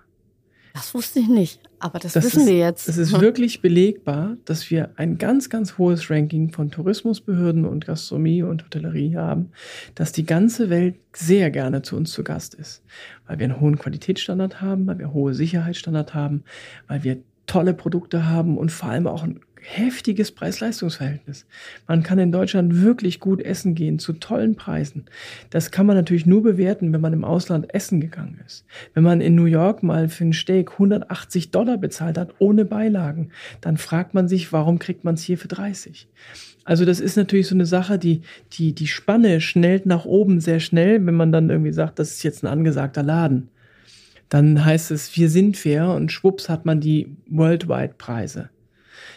[0.76, 2.90] Das wusste ich nicht, aber das, das wissen ist, wir jetzt.
[2.90, 8.44] Es ist wirklich belegbar, dass wir ein ganz, ganz hohes Ranking von Tourismusbehörden und Gastronomie
[8.44, 9.52] und Hotellerie haben,
[9.96, 12.84] dass die ganze Welt sehr gerne zu uns zu Gast ist,
[13.26, 16.44] weil wir einen hohen Qualitätsstandard haben, weil wir hohe Sicherheitsstandard haben,
[16.90, 21.46] weil wir tolle Produkte haben und vor allem auch ein heftiges Preis-Leistungs-Verhältnis.
[21.88, 25.06] Man kann in Deutschland wirklich gut essen gehen zu tollen Preisen.
[25.50, 28.66] Das kann man natürlich nur bewerten, wenn man im Ausland essen gegangen ist.
[28.94, 33.32] Wenn man in New York mal für ein Steak 180 Dollar bezahlt hat, ohne Beilagen,
[33.62, 36.08] dann fragt man sich, warum kriegt man es hier für 30?
[36.64, 38.22] Also das ist natürlich so eine Sache, die,
[38.54, 42.24] die, die Spanne schnellt nach oben sehr schnell, wenn man dann irgendwie sagt, das ist
[42.24, 43.50] jetzt ein angesagter Laden.
[44.30, 48.50] Dann heißt es, wir sind fair und schwupps hat man die Worldwide-Preise.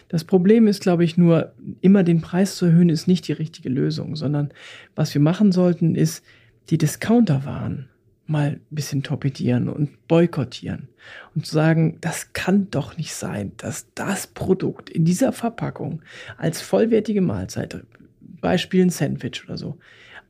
[0.08, 3.68] Das Problem ist, glaube ich, nur, immer den Preis zu erhöhen, ist nicht die richtige
[3.68, 4.50] Lösung, sondern
[4.94, 6.24] was wir machen sollten, ist
[6.70, 7.88] die Discounterwaren
[8.26, 10.88] mal ein bisschen torpedieren und boykottieren
[11.34, 16.02] und zu sagen, das kann doch nicht sein, dass das Produkt in dieser Verpackung
[16.36, 17.82] als vollwertige Mahlzeit,
[18.20, 19.78] Beispiel ein Sandwich oder so,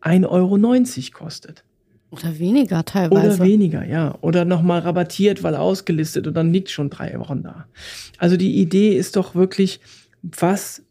[0.03, 1.65] 1,90 Euro kostet.
[2.11, 3.37] Oder weniger teilweise.
[3.37, 4.17] Oder weniger, ja.
[4.23, 7.67] Oder nochmal rabattiert, weil ausgelistet und dann liegt schon drei Wochen da.
[8.17, 9.81] Also die Idee ist doch wirklich,
[10.23, 10.83] was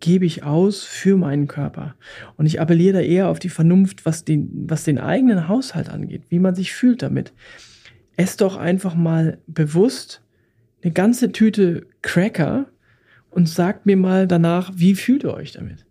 [0.00, 1.94] gebe ich aus für meinen Körper?
[2.36, 6.24] Und ich appelliere da eher auf die Vernunft, was den, was den eigenen Haushalt angeht,
[6.28, 7.32] wie man sich fühlt damit.
[8.16, 10.22] Esst doch einfach mal bewusst
[10.82, 12.66] eine ganze Tüte Cracker
[13.30, 15.86] und sagt mir mal danach, wie fühlt ihr euch damit?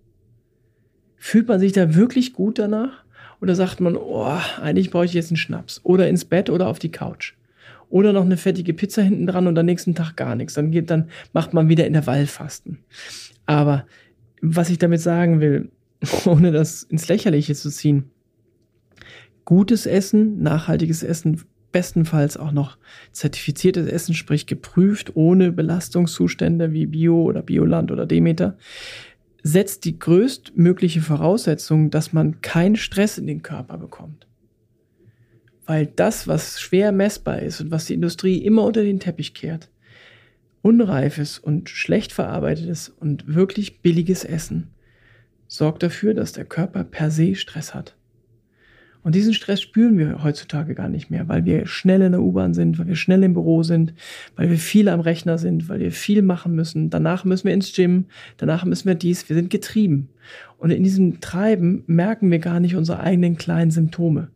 [1.15, 3.00] Fühlt man sich da wirklich gut danach?
[3.41, 5.81] Oder sagt man, oh, eigentlich brauche ich jetzt einen Schnaps.
[5.83, 7.33] Oder ins Bett oder auf die Couch.
[7.89, 10.53] Oder noch eine fettige Pizza hinten dran und am nächsten Tag gar nichts.
[10.53, 12.79] Dann geht, dann macht man wieder Intervallfasten.
[13.47, 13.85] Aber
[14.41, 15.69] was ich damit sagen will,
[16.25, 18.11] ohne das ins Lächerliche zu ziehen,
[19.43, 22.77] gutes Essen, nachhaltiges Essen, bestenfalls auch noch
[23.11, 28.57] zertifiziertes Essen, sprich geprüft, ohne Belastungszustände wie Bio oder Bioland oder Demeter,
[29.43, 34.27] setzt die größtmögliche Voraussetzung, dass man keinen Stress in den Körper bekommt.
[35.65, 39.69] Weil das, was schwer messbar ist und was die Industrie immer unter den Teppich kehrt,
[40.61, 44.71] unreifes und schlecht verarbeitetes und wirklich billiges Essen
[45.47, 47.95] sorgt dafür, dass der Körper per se Stress hat.
[49.03, 52.53] Und diesen Stress spüren wir heutzutage gar nicht mehr, weil wir schnell in der U-Bahn
[52.53, 53.93] sind, weil wir schnell im Büro sind,
[54.35, 56.91] weil wir viel am Rechner sind, weil wir viel machen müssen.
[56.91, 58.05] Danach müssen wir ins Gym,
[58.37, 59.27] danach müssen wir dies.
[59.27, 60.09] Wir sind getrieben.
[60.59, 64.27] Und in diesem Treiben merken wir gar nicht unsere eigenen kleinen Symptome.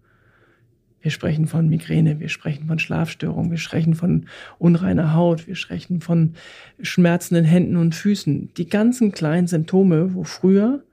[1.05, 4.26] Wir sprechen von Migräne, wir sprechen von Schlafstörungen, wir sprechen von
[4.57, 6.34] unreiner Haut, wir sprechen von
[6.82, 8.49] schmerzenden Händen und Füßen.
[8.57, 10.84] Die ganzen kleinen Symptome, wo früher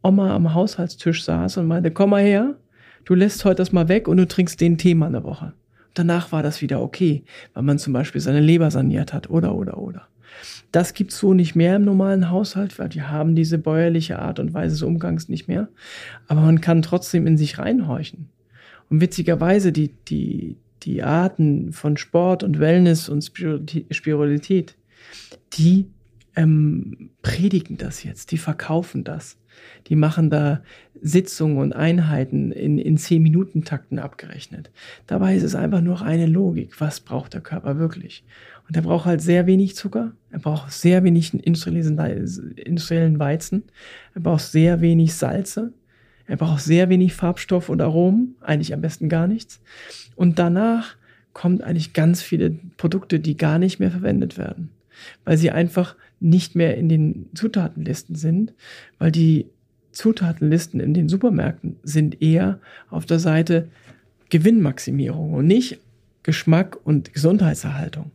[0.00, 2.54] Oma am Haushaltstisch saß und meinte, komm mal her,
[3.08, 5.54] du lässt heute das mal weg und du trinkst den Tee mal eine Woche.
[5.94, 9.78] Danach war das wieder okay, weil man zum Beispiel seine Leber saniert hat oder, oder,
[9.78, 10.08] oder.
[10.72, 14.52] Das gibt's so nicht mehr im normalen Haushalt, weil die haben diese bäuerliche Art und
[14.52, 15.68] Weise des Umgangs nicht mehr.
[16.26, 18.28] Aber man kann trotzdem in sich reinhorchen.
[18.90, 24.76] Und witzigerweise, die, die, die Arten von Sport und Wellness und Spiritualität,
[25.54, 25.86] die
[26.36, 29.38] ähm, predigen das jetzt, die verkaufen das.
[29.88, 30.62] Die machen da
[31.00, 34.70] Sitzungen und Einheiten in, in 10-Minuten-Takten abgerechnet.
[35.06, 36.80] Dabei ist es einfach nur eine Logik.
[36.80, 38.24] Was braucht der Körper wirklich?
[38.68, 40.12] Und er braucht halt sehr wenig Zucker.
[40.30, 41.98] Er braucht sehr wenig industriellen
[43.18, 43.62] Weizen.
[44.14, 45.72] Er braucht sehr wenig Salze.
[46.28, 49.62] Er braucht sehr wenig Farbstoff und Aromen, eigentlich am besten gar nichts.
[50.14, 50.96] Und danach
[51.32, 54.70] kommt eigentlich ganz viele Produkte, die gar nicht mehr verwendet werden,
[55.24, 58.54] weil sie einfach nicht mehr in den Zutatenlisten sind,
[58.98, 59.46] weil die
[59.92, 63.68] Zutatenlisten in den Supermärkten sind eher auf der Seite
[64.30, 65.78] Gewinnmaximierung und nicht
[66.22, 68.10] Geschmack und Gesundheitserhaltung.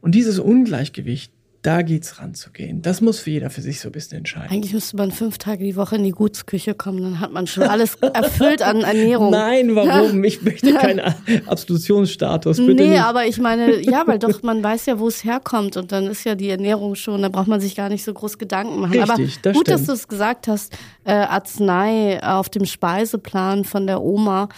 [0.00, 1.32] Und dieses Ungleichgewicht,
[1.68, 2.80] da geht's ranzugehen.
[2.80, 4.50] Das muss für jeder für sich so ein bisschen entscheiden.
[4.50, 7.64] Eigentlich müsste man fünf Tage die Woche in die Gutsküche kommen, dann hat man schon
[7.64, 9.30] alles erfüllt an Ernährung.
[9.30, 10.24] Nein, warum?
[10.24, 11.02] Ich möchte keinen
[11.46, 12.56] Absolutionsstatus.
[12.56, 13.02] Bitte nee, nicht.
[13.02, 16.24] aber ich meine, ja, weil doch man weiß ja, wo es herkommt und dann ist
[16.24, 18.92] ja die Ernährung schon, da braucht man sich gar nicht so groß Gedanken machen.
[18.92, 19.68] Richtig, aber das gut, stimmt.
[19.68, 20.72] dass du es gesagt hast,
[21.04, 24.48] äh, Arznei auf dem Speiseplan von der Oma.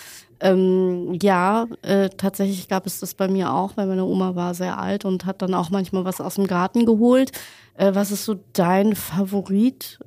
[0.41, 4.79] Ähm, ja, äh, tatsächlich gab es das bei mir auch, weil meine Oma war sehr
[4.79, 7.33] alt und hat dann auch manchmal was aus dem Garten geholt.
[7.75, 9.99] Äh, was ist so dein Favorit?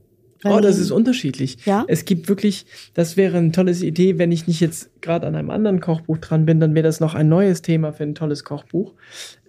[0.45, 1.65] Oh, das ist unterschiedlich.
[1.65, 1.85] Ja?
[1.87, 5.49] Es gibt wirklich, das wäre eine tolle Idee, wenn ich nicht jetzt gerade an einem
[5.49, 8.93] anderen Kochbuch dran bin, dann wäre das noch ein neues Thema für ein tolles Kochbuch.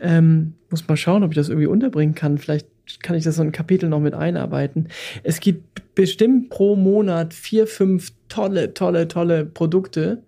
[0.00, 2.38] Ähm, muss mal schauen, ob ich das irgendwie unterbringen kann.
[2.38, 2.68] Vielleicht
[3.02, 4.88] kann ich das so ein Kapitel noch mit einarbeiten.
[5.22, 10.22] Es gibt bestimmt pro Monat vier, fünf tolle, tolle, tolle Produkte,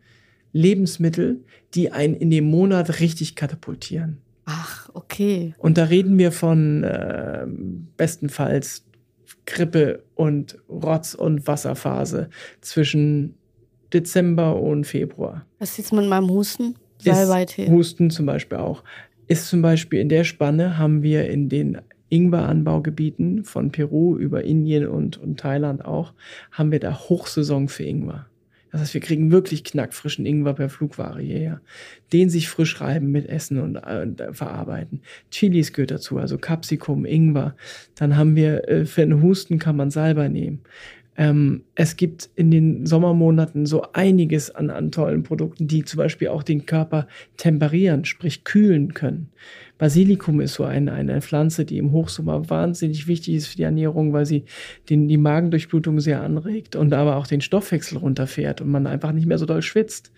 [0.57, 1.45] Lebensmittel,
[1.75, 4.19] die einen in dem Monat richtig katapultieren.
[4.47, 5.55] Ach, okay.
[5.59, 7.47] Und da reden wir von äh,
[7.97, 8.85] bestenfalls
[9.45, 12.31] Grippe und Rotz- und Wasserphase
[12.61, 13.35] zwischen
[13.93, 15.45] Dezember und Februar.
[15.59, 16.77] Was sieht's mit meinem Husten?
[16.99, 17.69] Salbeitee.
[17.69, 18.83] Husten zum Beispiel auch.
[19.27, 21.79] Ist zum Beispiel in der Spanne haben wir in den
[22.09, 26.15] Ingwer-Anbaugebieten von Peru über Indien und, und Thailand auch,
[26.53, 28.27] haben wir da Hochsaison für Ingwer.
[28.77, 31.63] Das heißt, wir kriegen wirklich knackfrischen Ingwer per Flugware hierher.
[32.13, 35.01] Den sich frisch reiben mit Essen und, äh, äh, verarbeiten.
[35.31, 37.57] Chilis gehört dazu, also Capsicum, Ingwer.
[37.95, 40.61] Dann haben wir äh, für den Husten kann man Salbei nehmen.
[41.17, 46.29] Ähm, es gibt in den Sommermonaten so einiges an, an tollen Produkten, die zum Beispiel
[46.29, 47.09] auch den Körper
[47.39, 49.31] temperieren, sprich kühlen können.
[49.79, 54.13] Basilikum ist so eine, eine Pflanze, die im Hochsommer wahnsinnig wichtig ist für die Ernährung,
[54.13, 54.45] weil sie
[54.89, 59.27] den, die Magendurchblutung sehr anregt und aber auch den Stoffwechsel runterfährt und man einfach nicht
[59.27, 60.11] mehr so doll schwitzt.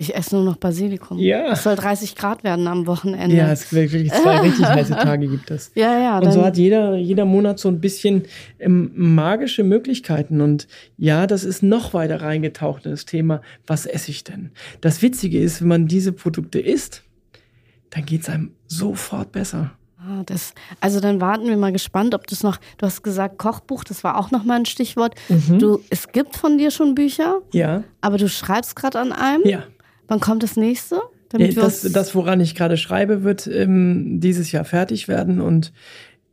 [0.00, 1.18] Ich esse nur noch Basilikum.
[1.18, 1.52] Ja.
[1.52, 3.34] Es soll 30 Grad werden am Wochenende.
[3.34, 5.72] Ja, es gibt wirklich zwei richtig heiße Tage gibt es.
[5.74, 6.18] ja, ja.
[6.18, 8.22] Und so hat jeder, jeder Monat so ein bisschen
[8.60, 10.40] ähm, magische Möglichkeiten.
[10.40, 14.50] Und ja, das ist noch weiter reingetaucht in das Thema, was esse ich denn?
[14.80, 17.02] Das Witzige ist, wenn man diese Produkte isst,
[17.90, 19.72] dann geht's einem sofort besser.
[20.00, 23.36] Ah, das, also dann warten wir mal gespannt, ob du es noch, du hast gesagt
[23.38, 25.14] Kochbuch, das war auch nochmal ein Stichwort.
[25.28, 25.58] Mhm.
[25.58, 29.42] Du, es gibt von dir schon Bücher, Ja, aber du schreibst gerade an einem.
[29.44, 29.64] ja.
[30.06, 31.00] Wann kommt das nächste?
[31.36, 35.72] Ja, Das, das, woran ich gerade schreibe, wird ähm, dieses Jahr fertig werden und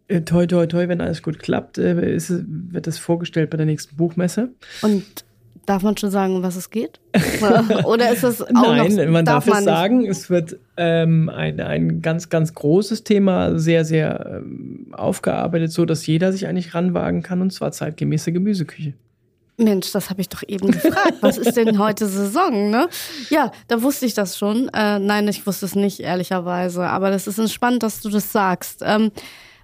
[0.07, 3.57] äh, toi, toi, toi, wenn alles gut klappt, äh, ist, es- wird es vorgestellt bei
[3.57, 4.53] der nächsten Buchmesse.
[4.81, 5.03] Und
[5.65, 6.99] darf man schon sagen, um was es geht?
[7.85, 9.73] Oder ist das auch Nein, noch, man darf, man es nicht?
[9.73, 10.05] sagen.
[10.05, 16.05] Es wird ähm, ein, ein ganz, ganz großes Thema, sehr, sehr ähm, aufgearbeitet, so dass
[16.05, 18.93] jeder sich eigentlich ranwagen kann, und zwar zeitgemäße Gemüseküche.
[19.57, 21.15] Mensch, das habe ich doch eben gefragt.
[21.21, 22.89] Was ist denn heute Saison, ne?
[23.29, 24.69] Ja, da wusste ich das schon.
[24.73, 26.83] Äh, nein, ich wusste es nicht, ehrlicherweise.
[26.87, 28.81] Aber das ist spannend, dass du das sagst.
[28.85, 29.11] Ähm,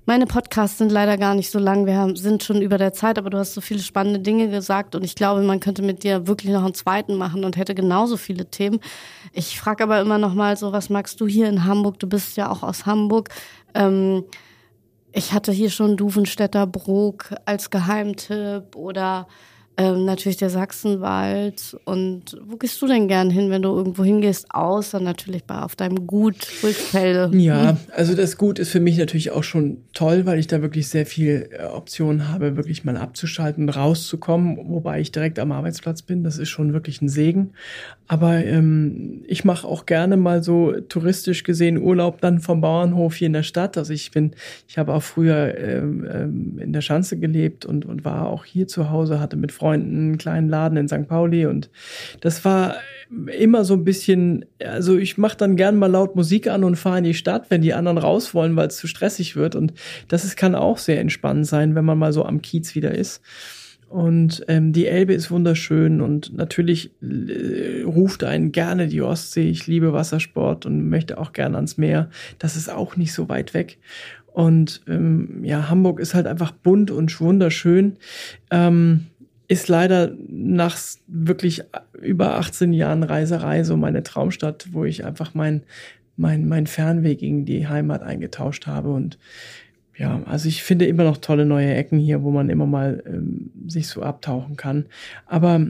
[0.06, 1.86] meine Podcasts sind leider gar nicht so lang.
[1.86, 4.96] Wir haben, sind schon über der Zeit, aber du hast so viele spannende Dinge gesagt
[4.96, 8.18] und ich glaube, man könnte mit dir wirklich noch einen zweiten machen und hätte genauso
[8.18, 8.80] viele Themen.
[9.32, 12.00] Ich frage aber immer noch mal so, was magst du hier in Hamburg?
[12.00, 13.30] Du bist ja auch aus Hamburg.
[13.74, 14.24] Ähm,
[15.12, 19.28] ich hatte hier schon Duvenstädter Brook als Geheimtipp oder
[19.78, 21.78] ähm, natürlich der Sachsenwald.
[21.86, 25.76] Und wo gehst du denn gern hin, wenn du irgendwo hingehst, außer natürlich bei, auf
[25.76, 27.36] deinem Gut Rückfelde?
[27.38, 30.90] Ja, also das Gut ist für mich natürlich auch schon toll, weil ich da wirklich
[30.90, 36.24] sehr viel äh, Optionen habe, wirklich mal abzuschalten, rauszukommen, wobei ich direkt am Arbeitsplatz bin.
[36.24, 37.52] Das ist schon wirklich ein Segen.
[38.08, 43.28] Aber ähm, ich mache auch gerne mal so touristisch gesehen Urlaub dann vom Bauernhof hier
[43.28, 43.78] in der Stadt.
[43.78, 44.32] Also ich bin,
[44.68, 48.68] ich habe auch früher ähm, ähm, in der Schanze gelebt und, und war auch hier
[48.68, 51.08] zu Hause, hatte mit Freunden einen kleinen Laden in St.
[51.08, 51.70] Pauli und
[52.20, 52.78] das war
[53.38, 56.98] immer so ein bisschen, also ich mache dann gern mal laut Musik an und fahre
[56.98, 59.74] in die Stadt, wenn die anderen raus wollen, weil es zu stressig wird und
[60.08, 63.22] das ist, kann auch sehr entspannend sein, wenn man mal so am Kiez wieder ist.
[63.88, 69.50] Und ähm, die Elbe ist wunderschön und natürlich äh, ruft einen gerne die Ostsee.
[69.50, 72.10] Ich liebe Wassersport und möchte auch gerne ans Meer.
[72.40, 73.80] Das ist auch nicht so weit weg.
[74.32, 77.98] Und ähm, ja, Hamburg ist halt einfach bunt und wunderschön.
[78.50, 79.08] Ähm,
[79.52, 80.78] ist leider nach
[81.08, 81.62] wirklich
[82.02, 85.64] über 18 Jahren Reiserei so meine Traumstadt, wo ich einfach mein,
[86.16, 88.94] mein, mein Fernweg gegen die Heimat eingetauscht habe.
[88.94, 89.20] Und
[89.98, 93.52] ja, also ich finde immer noch tolle neue Ecken hier, wo man immer mal ähm,
[93.68, 94.86] sich so abtauchen kann.
[95.26, 95.68] Aber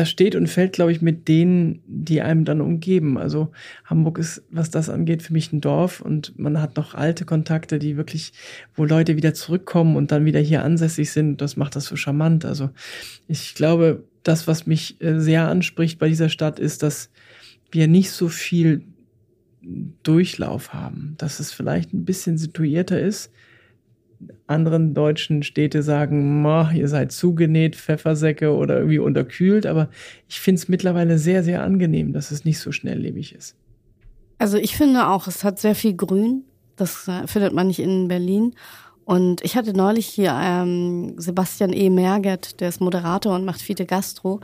[0.00, 3.18] das steht und fällt, glaube ich, mit denen, die einem dann umgeben.
[3.18, 3.52] Also
[3.84, 7.78] Hamburg ist, was das angeht, für mich ein Dorf und man hat noch alte Kontakte,
[7.78, 8.32] die wirklich,
[8.74, 11.42] wo Leute wieder zurückkommen und dann wieder hier ansässig sind.
[11.42, 12.46] Das macht das so charmant.
[12.46, 12.70] Also
[13.28, 17.10] ich glaube, das, was mich äh, sehr anspricht bei dieser Stadt, ist, dass
[17.70, 18.82] wir nicht so viel
[20.02, 23.30] Durchlauf haben, dass es vielleicht ein bisschen situierter ist,
[24.46, 26.44] anderen deutschen Städte sagen,
[26.74, 29.66] ihr seid zugenäht, Pfeffersäcke oder irgendwie unterkühlt.
[29.66, 29.88] Aber
[30.28, 33.56] ich finde es mittlerweile sehr, sehr angenehm, dass es nicht so schnelllebig ist.
[34.38, 36.44] Also ich finde auch, es hat sehr viel Grün.
[36.76, 38.54] Das äh, findet man nicht in Berlin.
[39.04, 41.90] Und ich hatte neulich hier ähm, Sebastian E.
[41.90, 44.40] Merget, der ist Moderator und macht viele Gastro.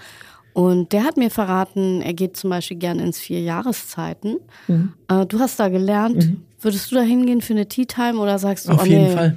[0.52, 4.38] Und der hat mir verraten, er geht zum Beispiel gern ins vier Jahreszeiten.
[4.66, 4.92] Mhm.
[5.08, 6.16] Äh, du hast da gelernt.
[6.16, 6.42] Mhm.
[6.66, 9.10] Würdest du da hingehen für eine Tea Time oder sagst du, Auf oh, jeden nee.
[9.12, 9.36] Fall.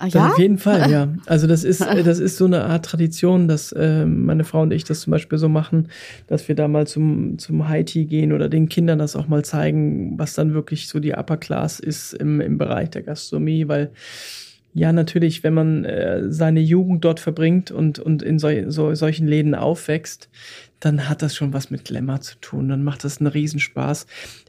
[0.00, 0.30] Ah, ja?
[0.30, 1.08] Auf jeden Fall, ja.
[1.26, 4.82] Also das ist, das ist so eine Art Tradition, dass äh, meine Frau und ich
[4.82, 5.90] das zum Beispiel so machen,
[6.26, 10.18] dass wir da mal zum, zum High-Tea gehen oder den Kindern das auch mal zeigen,
[10.18, 13.92] was dann wirklich so die Upper Class ist im, im Bereich der Gastronomie, weil
[14.74, 19.28] ja, natürlich, wenn man äh, seine Jugend dort verbringt und, und in so, so, solchen
[19.28, 20.28] Läden aufwächst,
[20.80, 22.68] dann hat das schon was mit Glamour zu tun.
[22.68, 24.06] Dann macht das einen Riesenspaß.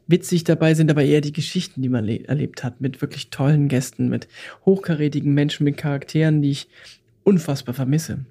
[0.07, 4.09] Witzig dabei sind aber eher die Geschichten, die man erlebt hat, mit wirklich tollen Gästen,
[4.09, 4.27] mit
[4.65, 6.69] hochkarätigen Menschen, mit Charakteren, die ich
[7.23, 8.25] unfassbar vermisse.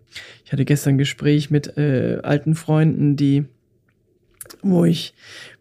[0.45, 3.45] Ich hatte gestern ein Gespräch mit äh, alten Freunden, die
[4.63, 5.15] wo ich,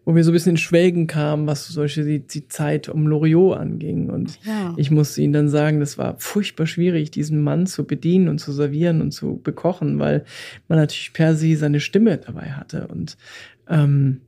[0.04, 3.58] wo wir so ein bisschen in Schwelgen kamen, was solche die, die Zeit um Loriot
[3.58, 4.10] anging.
[4.10, 4.74] Und ja.
[4.76, 8.52] ich musste ihnen dann sagen, das war furchtbar schwierig, diesen Mann zu bedienen und zu
[8.52, 10.24] servieren und zu bekochen, weil
[10.68, 12.88] man natürlich per se seine Stimme dabei hatte.
[12.88, 13.16] Und
[13.68, 14.20] ähm,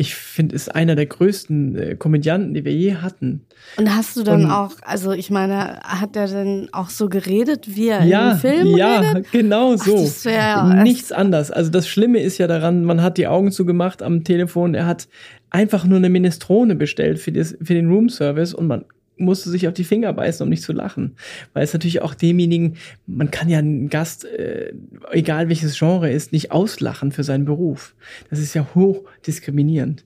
[0.00, 3.44] ich finde, ist einer der größten äh, Komödianten, die wir je hatten.
[3.76, 7.74] Und hast du dann und, auch, also ich meine, hat er denn auch so geredet,
[7.74, 9.26] wie er ja, im Film ja, redet?
[9.26, 10.08] Ja, genau so.
[10.08, 11.50] Ach, ja Nichts anders.
[11.50, 15.08] Also das Schlimme ist ja daran, man hat die Augen zugemacht am Telefon, er hat
[15.50, 18.84] einfach nur eine Minestrone bestellt für, das, für den Roomservice und man
[19.18, 21.16] musste sich auf die Finger beißen, um nicht zu lachen.
[21.52, 24.72] Weil es natürlich auch demjenigen, man kann ja einen Gast, äh,
[25.10, 27.94] egal welches Genre ist, nicht auslachen für seinen Beruf.
[28.30, 30.04] Das ist ja hoch diskriminierend.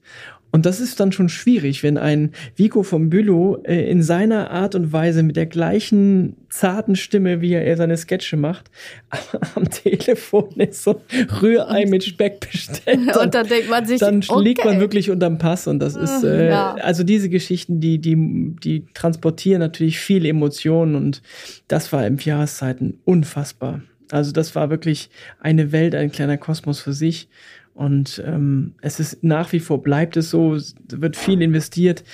[0.53, 4.75] Und das ist dann schon schwierig, wenn ein Vico vom Bülow äh, in seiner Art
[4.75, 8.71] und Weise mit der gleichen zarten Stimme, wie er seine Sketche macht,
[9.55, 11.01] am Telefon ist so
[11.41, 13.17] Rührei mit Speck bestellt.
[13.21, 14.45] und dann denkt man sich, dann okay.
[14.45, 16.75] liegt man wirklich unterm Pass und das ist äh, ja.
[16.75, 21.23] also diese Geschichten, die die die transportieren natürlich viel Emotionen und
[21.67, 23.81] das war im Jahreszeiten unfassbar.
[24.11, 25.09] Also das war wirklich
[25.41, 27.29] eine Welt, ein kleiner Kosmos für sich
[27.75, 30.57] und ähm, es ist nach wie vor bleibt es so,
[30.89, 32.05] wird viel investiert.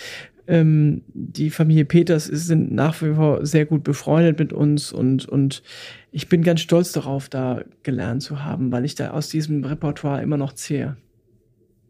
[0.47, 5.29] Ähm, die Familie Peters ist, sind nach wie vor sehr gut befreundet mit uns und,
[5.29, 5.63] und
[6.11, 10.23] ich bin ganz stolz darauf, da gelernt zu haben, weil ich da aus diesem Repertoire
[10.23, 10.97] immer noch zehre.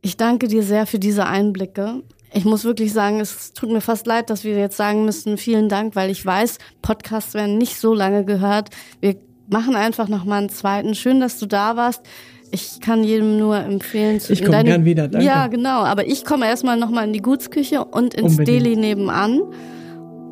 [0.00, 2.02] Ich danke dir sehr für diese Einblicke.
[2.32, 5.68] Ich muss wirklich sagen, es tut mir fast leid, dass wir jetzt sagen müssen, vielen
[5.68, 8.70] Dank, weil ich weiß, Podcasts werden nicht so lange gehört.
[9.00, 9.16] Wir
[9.48, 10.94] machen einfach noch mal einen zweiten.
[10.94, 12.02] Schön, dass du da warst.
[12.50, 14.20] Ich kann jedem nur empfehlen.
[14.20, 15.26] Zu, ich komme gern wieder, danke.
[15.26, 15.82] Ja, genau.
[15.82, 18.64] Aber ich komme erstmal nochmal in die Gutsküche und ins Unbedingt.
[18.64, 19.40] Deli nebenan.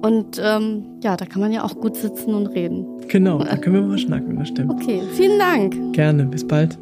[0.03, 2.87] Und ähm, ja, da kann man ja auch gut sitzen und reden.
[3.09, 4.71] Genau, da können wir mal schnacken, das stimmt.
[4.71, 5.95] Okay, vielen Dank.
[5.95, 6.79] Gerne, bis bald.